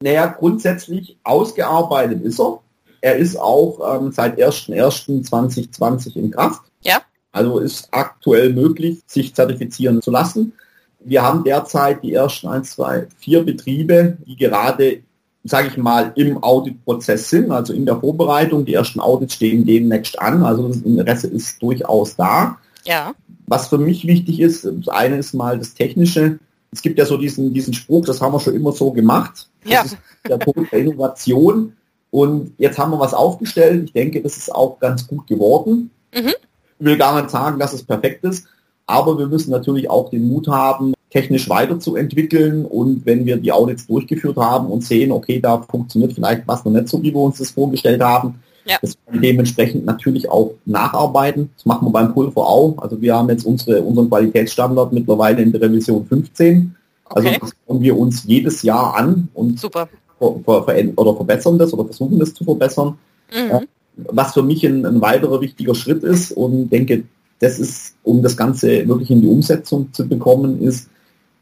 Naja, 0.00 0.26
grundsätzlich 0.26 1.16
ausgearbeitet 1.24 2.22
ist 2.22 2.38
er. 2.38 2.60
Er 3.00 3.16
ist 3.16 3.36
auch 3.36 3.98
ähm, 4.00 4.12
seit 4.12 4.38
01.01.2020 4.38 6.14
in 6.14 6.30
Kraft. 6.30 6.62
Ja. 6.82 7.02
Also 7.32 7.58
ist 7.58 7.88
aktuell 7.90 8.52
möglich, 8.52 9.00
sich 9.06 9.34
zertifizieren 9.34 10.00
zu 10.00 10.12
lassen. 10.12 10.52
Wir 11.00 11.22
haben 11.22 11.42
derzeit 11.42 12.04
die 12.04 12.14
ersten 12.14 12.46
1, 12.46 12.70
2, 12.70 13.08
4 13.18 13.44
Betriebe, 13.44 14.16
die 14.24 14.36
gerade 14.36 15.02
sage 15.46 15.68
ich 15.68 15.76
mal, 15.76 16.12
im 16.16 16.42
Auditprozess 16.42 17.30
sind, 17.30 17.50
also 17.50 17.72
in 17.72 17.86
der 17.86 18.00
Vorbereitung. 18.00 18.64
Die 18.64 18.74
ersten 18.74 19.00
Audits 19.00 19.34
stehen 19.34 19.64
demnächst 19.64 20.18
an, 20.18 20.42
also 20.42 20.68
das 20.68 20.78
Interesse 20.78 21.28
ist 21.28 21.62
durchaus 21.62 22.16
da. 22.16 22.58
Ja. 22.84 23.14
Was 23.46 23.68
für 23.68 23.78
mich 23.78 24.06
wichtig 24.06 24.40
ist, 24.40 24.64
das 24.64 24.88
eine 24.88 25.18
ist 25.18 25.34
mal 25.34 25.58
das 25.58 25.74
Technische. 25.74 26.38
Es 26.72 26.82
gibt 26.82 26.98
ja 26.98 27.06
so 27.06 27.16
diesen, 27.16 27.54
diesen 27.54 27.74
Spruch, 27.74 28.04
das 28.04 28.20
haben 28.20 28.32
wir 28.32 28.40
schon 28.40 28.54
immer 28.54 28.72
so 28.72 28.90
gemacht. 28.90 29.48
Das 29.62 29.72
ja. 29.72 29.82
ist 29.82 29.96
der 30.28 30.38
Punkt 30.38 30.72
der 30.72 30.80
Innovation. 30.80 31.72
Und 32.10 32.52
jetzt 32.58 32.78
haben 32.78 32.90
wir 32.90 32.98
was 32.98 33.14
aufgestellt. 33.14 33.84
Ich 33.86 33.92
denke, 33.92 34.22
das 34.22 34.36
ist 34.36 34.54
auch 34.54 34.78
ganz 34.80 35.06
gut 35.06 35.26
geworden. 35.26 35.90
Mhm. 36.14 36.34
Ich 36.78 36.84
will 36.84 36.96
gar 36.96 37.20
nicht 37.20 37.30
sagen, 37.30 37.58
dass 37.58 37.72
es 37.72 37.84
perfekt 37.84 38.24
ist, 38.24 38.46
aber 38.86 39.18
wir 39.18 39.26
müssen 39.26 39.50
natürlich 39.50 39.88
auch 39.88 40.10
den 40.10 40.28
Mut 40.28 40.48
haben, 40.48 40.94
technisch 41.10 41.48
weiterzuentwickeln 41.48 42.64
und 42.64 43.06
wenn 43.06 43.24
wir 43.26 43.36
die 43.36 43.52
Audits 43.52 43.86
durchgeführt 43.86 44.36
haben 44.36 44.66
und 44.66 44.84
sehen, 44.84 45.12
okay, 45.12 45.40
da 45.40 45.62
funktioniert 45.62 46.12
vielleicht 46.12 46.46
was 46.46 46.64
noch 46.64 46.72
nicht 46.72 46.88
so, 46.88 47.02
wie 47.02 47.14
wir 47.14 47.20
uns 47.20 47.38
das 47.38 47.50
vorgestellt 47.50 48.02
haben, 48.02 48.40
ja. 48.64 48.76
das 48.82 48.96
wir 49.08 49.20
dementsprechend 49.20 49.86
natürlich 49.86 50.28
auch 50.28 50.54
nacharbeiten. 50.64 51.50
Das 51.56 51.64
machen 51.64 51.86
wir 51.86 51.92
beim 51.92 52.12
Pulver 52.12 52.46
auch. 52.46 52.76
Also 52.78 53.00
wir 53.00 53.14
haben 53.14 53.28
jetzt 53.30 53.46
unsere, 53.46 53.82
unseren 53.82 54.08
Qualitätsstandard 54.08 54.92
mittlerweile 54.92 55.42
in 55.42 55.52
der 55.52 55.60
Revision 55.60 56.04
15. 56.04 56.74
Also 57.04 57.28
okay. 57.28 57.38
das 57.40 57.50
schauen 57.66 57.80
wir 57.80 57.96
uns 57.96 58.24
jedes 58.24 58.62
Jahr 58.62 58.96
an 58.96 59.28
und 59.34 59.60
Super. 59.60 59.88
Ver, 60.18 60.64
ver, 60.64 60.84
oder 60.96 61.14
verbessern 61.14 61.58
das 61.58 61.72
oder 61.72 61.84
versuchen 61.84 62.18
das 62.18 62.34
zu 62.34 62.42
verbessern. 62.42 62.98
Mhm. 63.32 63.66
Was 63.96 64.34
für 64.34 64.42
mich 64.42 64.66
ein, 64.66 64.84
ein 64.84 65.00
weiterer 65.00 65.40
wichtiger 65.40 65.74
Schritt 65.74 66.02
ist 66.02 66.32
und 66.32 66.70
denke, 66.70 67.04
das 67.38 67.58
ist, 67.58 67.94
um 68.02 68.22
das 68.22 68.36
Ganze 68.36 68.88
wirklich 68.88 69.10
in 69.10 69.20
die 69.20 69.28
Umsetzung 69.28 69.92
zu 69.92 70.08
bekommen, 70.08 70.62
ist, 70.62 70.88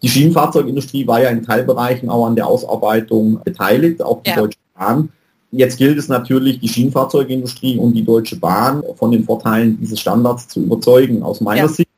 die 0.02 0.08
Schienenfahrzeugindustrie 0.08 1.06
war 1.06 1.22
ja 1.22 1.30
in 1.30 1.44
Teilbereichen 1.44 2.10
auch 2.10 2.26
an 2.26 2.36
der 2.36 2.46
Ausarbeitung 2.46 3.40
beteiligt, 3.42 4.02
auch 4.02 4.22
die 4.22 4.30
ja. 4.30 4.36
Deutsche 4.36 4.58
Bahn. 4.74 5.08
Jetzt 5.50 5.78
gilt 5.78 5.98
es 5.98 6.08
natürlich, 6.08 6.58
die 6.58 6.68
Schienenfahrzeugindustrie 6.68 7.78
und 7.78 7.94
die 7.94 8.04
Deutsche 8.04 8.36
Bahn 8.36 8.82
von 8.96 9.12
den 9.12 9.24
Vorteilen 9.24 9.78
dieses 9.80 10.00
Standards 10.00 10.48
zu 10.48 10.60
überzeugen. 10.60 11.22
Aus 11.22 11.40
meiner 11.40 11.62
ja. 11.62 11.68
Sicht 11.68 11.88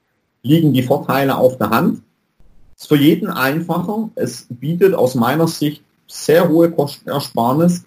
liegen 0.43 0.73
die 0.73 0.83
Vorteile 0.83 1.37
auf 1.37 1.57
der 1.57 1.71
Hand. 1.71 2.03
Es 2.77 2.83
ist 2.83 2.89
für 2.89 2.97
jeden 2.97 3.29
einfacher. 3.29 4.11
Es 4.15 4.47
bietet 4.51 4.95
aus 4.95 5.15
meiner 5.15 5.49
Sicht 5.49 5.83
sehr 6.07 6.49
hohe 6.49 6.71
Kostenersparnis. 6.71 7.85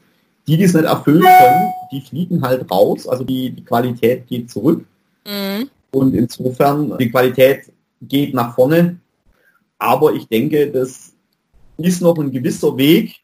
Die, 0.47 0.57
die 0.57 0.63
es 0.63 0.73
nicht 0.73 0.85
erfüllen 0.85 1.21
können, 1.21 1.71
die 1.91 2.01
fliegen 2.01 2.41
halt 2.41 2.69
raus. 2.71 3.07
Also 3.07 3.23
die, 3.23 3.51
die 3.51 3.63
Qualität 3.63 4.25
geht 4.25 4.49
zurück. 4.49 4.83
Mhm. 5.23 5.69
Und 5.91 6.15
insofern, 6.15 6.97
die 6.97 7.11
Qualität 7.11 7.71
geht 8.01 8.33
nach 8.33 8.55
vorne. 8.55 8.97
Aber 9.79 10.13
ich 10.13 10.27
denke, 10.27 10.69
das 10.69 11.13
ist 11.77 12.01
noch 12.01 12.17
ein 12.17 12.31
gewisser 12.31 12.77
Weg. 12.77 13.15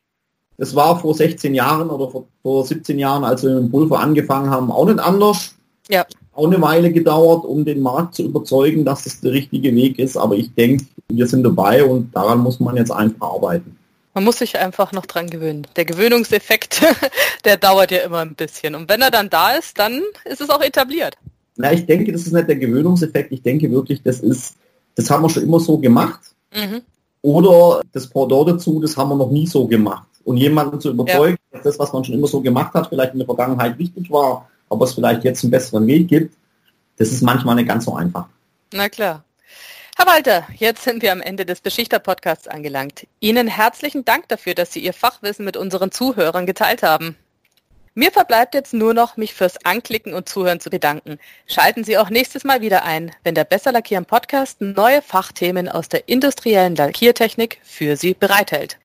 Das 0.58 0.74
war 0.74 1.00
vor 1.00 1.14
16 1.14 1.54
Jahren 1.54 1.90
oder 1.90 2.10
vor, 2.10 2.28
vor 2.42 2.66
17 2.66 2.98
Jahren, 2.98 3.26
als 3.26 3.44
wir 3.44 3.56
mit 3.56 3.64
dem 3.66 3.72
Pulver 3.72 4.00
angefangen 4.00 4.50
haben, 4.50 4.72
auch 4.72 4.86
nicht 4.86 5.00
anders. 5.00 5.56
Ja. 5.90 6.06
Auch 6.34 6.48
eine 6.48 6.62
Weile 6.62 6.92
gedauert, 6.92 7.46
um 7.46 7.66
den 7.66 7.82
Markt 7.82 8.16
zu 8.16 8.24
überzeugen, 8.24 8.86
dass 8.86 9.04
das 9.04 9.22
der 9.22 9.34
richtige 9.34 9.76
Weg 9.76 10.00
ist. 10.00 10.18
Aber 10.18 10.36
ich 10.36 10.54
denke, 10.54 10.86
wir 11.10 11.28
sind 11.28 11.44
dabei 11.44 11.84
und 11.84 12.16
daran 12.16 12.40
muss 12.40 12.60
man 12.60 12.78
jetzt 12.78 12.92
einfach 12.92 13.34
arbeiten. 13.34 13.78
Man 14.14 14.24
muss 14.24 14.38
sich 14.38 14.58
einfach 14.58 14.94
noch 14.94 15.06
dran 15.06 15.30
gewöhnen. 15.30 15.68
Der 15.76 15.84
Gewöhnungseffekt, 15.84 16.82
der 17.46 17.58
dauert 17.58 17.92
ja 17.92 18.00
immer 18.00 18.20
ein 18.20 18.36
bisschen. 18.36 18.74
Und 18.74 18.90
wenn 18.90 19.02
er 19.02 19.12
dann 19.12 19.30
da 19.30 19.52
ist, 19.52 19.78
dann 19.78 20.02
ist 20.24 20.40
es 20.40 20.50
auch 20.50 20.62
etabliert. 20.62 21.18
Na, 21.58 21.74
ich 21.74 21.86
denke, 21.86 22.14
das 22.14 22.22
ist 22.22 22.32
nicht 22.32 22.48
der 22.48 22.56
Gewöhnungseffekt. 22.56 23.32
Ich 23.34 23.42
denke 23.42 23.70
wirklich, 23.72 24.02
das 24.04 24.22
ist, 24.22 24.56
das 24.96 25.10
haben 25.10 25.24
wir 25.24 25.30
schon 25.30 25.44
immer 25.44 25.60
so 25.60 25.78
gemacht. 25.78 26.35
Mhm. 26.56 26.82
Oder 27.22 27.82
das 27.92 28.08
Pendant 28.08 28.50
dazu, 28.50 28.80
das 28.80 28.96
haben 28.98 29.10
wir 29.10 29.16
noch 29.16 29.32
nie 29.32 29.48
so 29.48 29.68
gemacht. 29.68 30.08
Und 30.24 30.38
jemanden 30.38 30.80
zu 30.80 30.90
überzeugen, 30.90 31.38
ja. 31.52 31.58
dass 31.58 31.64
das, 31.64 31.80
was 31.80 31.94
man 31.94 32.04
schon 32.04 32.16
immer 32.16 32.28
so 32.28 32.42
gemacht 32.42 32.74
hat, 32.74 32.88
vielleicht 32.88 33.14
in 33.14 33.20
der 33.20 33.26
Vergangenheit 33.26 33.78
wichtig 33.78 34.10
war, 34.10 34.48
aber 34.70 34.86
es 34.86 34.94
vielleicht 34.94 35.24
jetzt 35.24 35.44
einen 35.44 35.52
besseren 35.52 35.86
Weg 35.88 36.08
gibt, 36.08 36.36
das 36.98 37.12
ist 37.12 37.22
manchmal 37.22 37.56
nicht 37.56 37.68
ganz 37.68 37.86
so 37.86 37.96
einfach. 37.96 38.28
Na 38.74 38.90
klar. 38.90 39.24
Herr 39.98 40.08
Walter, 40.08 40.46
jetzt 40.58 40.84
sind 40.84 41.02
wir 41.02 41.12
am 41.12 41.22
Ende 41.22 41.46
des 41.46 41.62
Beschichter-Podcasts 41.62 42.48
angelangt. 42.48 43.08
Ihnen 43.22 43.48
herzlichen 43.48 44.04
Dank 44.04 44.28
dafür, 44.28 44.54
dass 44.54 44.74
Sie 44.74 44.82
Ihr 44.82 44.94
Fachwissen 44.94 45.46
mit 45.46 45.56
unseren 45.56 45.92
Zuhörern 45.92 46.46
geteilt 46.46 46.84
haben. 46.84 47.16
Mir 47.98 48.12
verbleibt 48.12 48.56
jetzt 48.56 48.74
nur 48.74 48.94
noch, 48.94 49.16
mich 49.16 49.34
fürs 49.34 49.64
Anklicken 49.64 50.14
und 50.14 50.28
Zuhören 50.28 50.60
zu 50.60 50.70
bedanken. 50.70 51.18
Schalten 51.48 51.86
Sie 51.86 51.98
auch 51.98 52.10
nächstes 52.10 52.44
Mal 52.44 52.60
wieder 52.60 52.84
ein, 52.84 53.16
wenn 53.24 53.36
der 53.36 53.46
Besser 53.46 53.72
Lackieren 53.72 54.04
Podcast 54.04 54.60
neue 54.60 55.02
Fachthemen 55.02 55.70
aus 55.70 55.88
der 55.88 56.10
industriellen 56.10 56.76
Lackiertechnik 56.76 57.62
für 57.64 57.96
Sie 57.96 58.14
bereithält. 58.14 58.80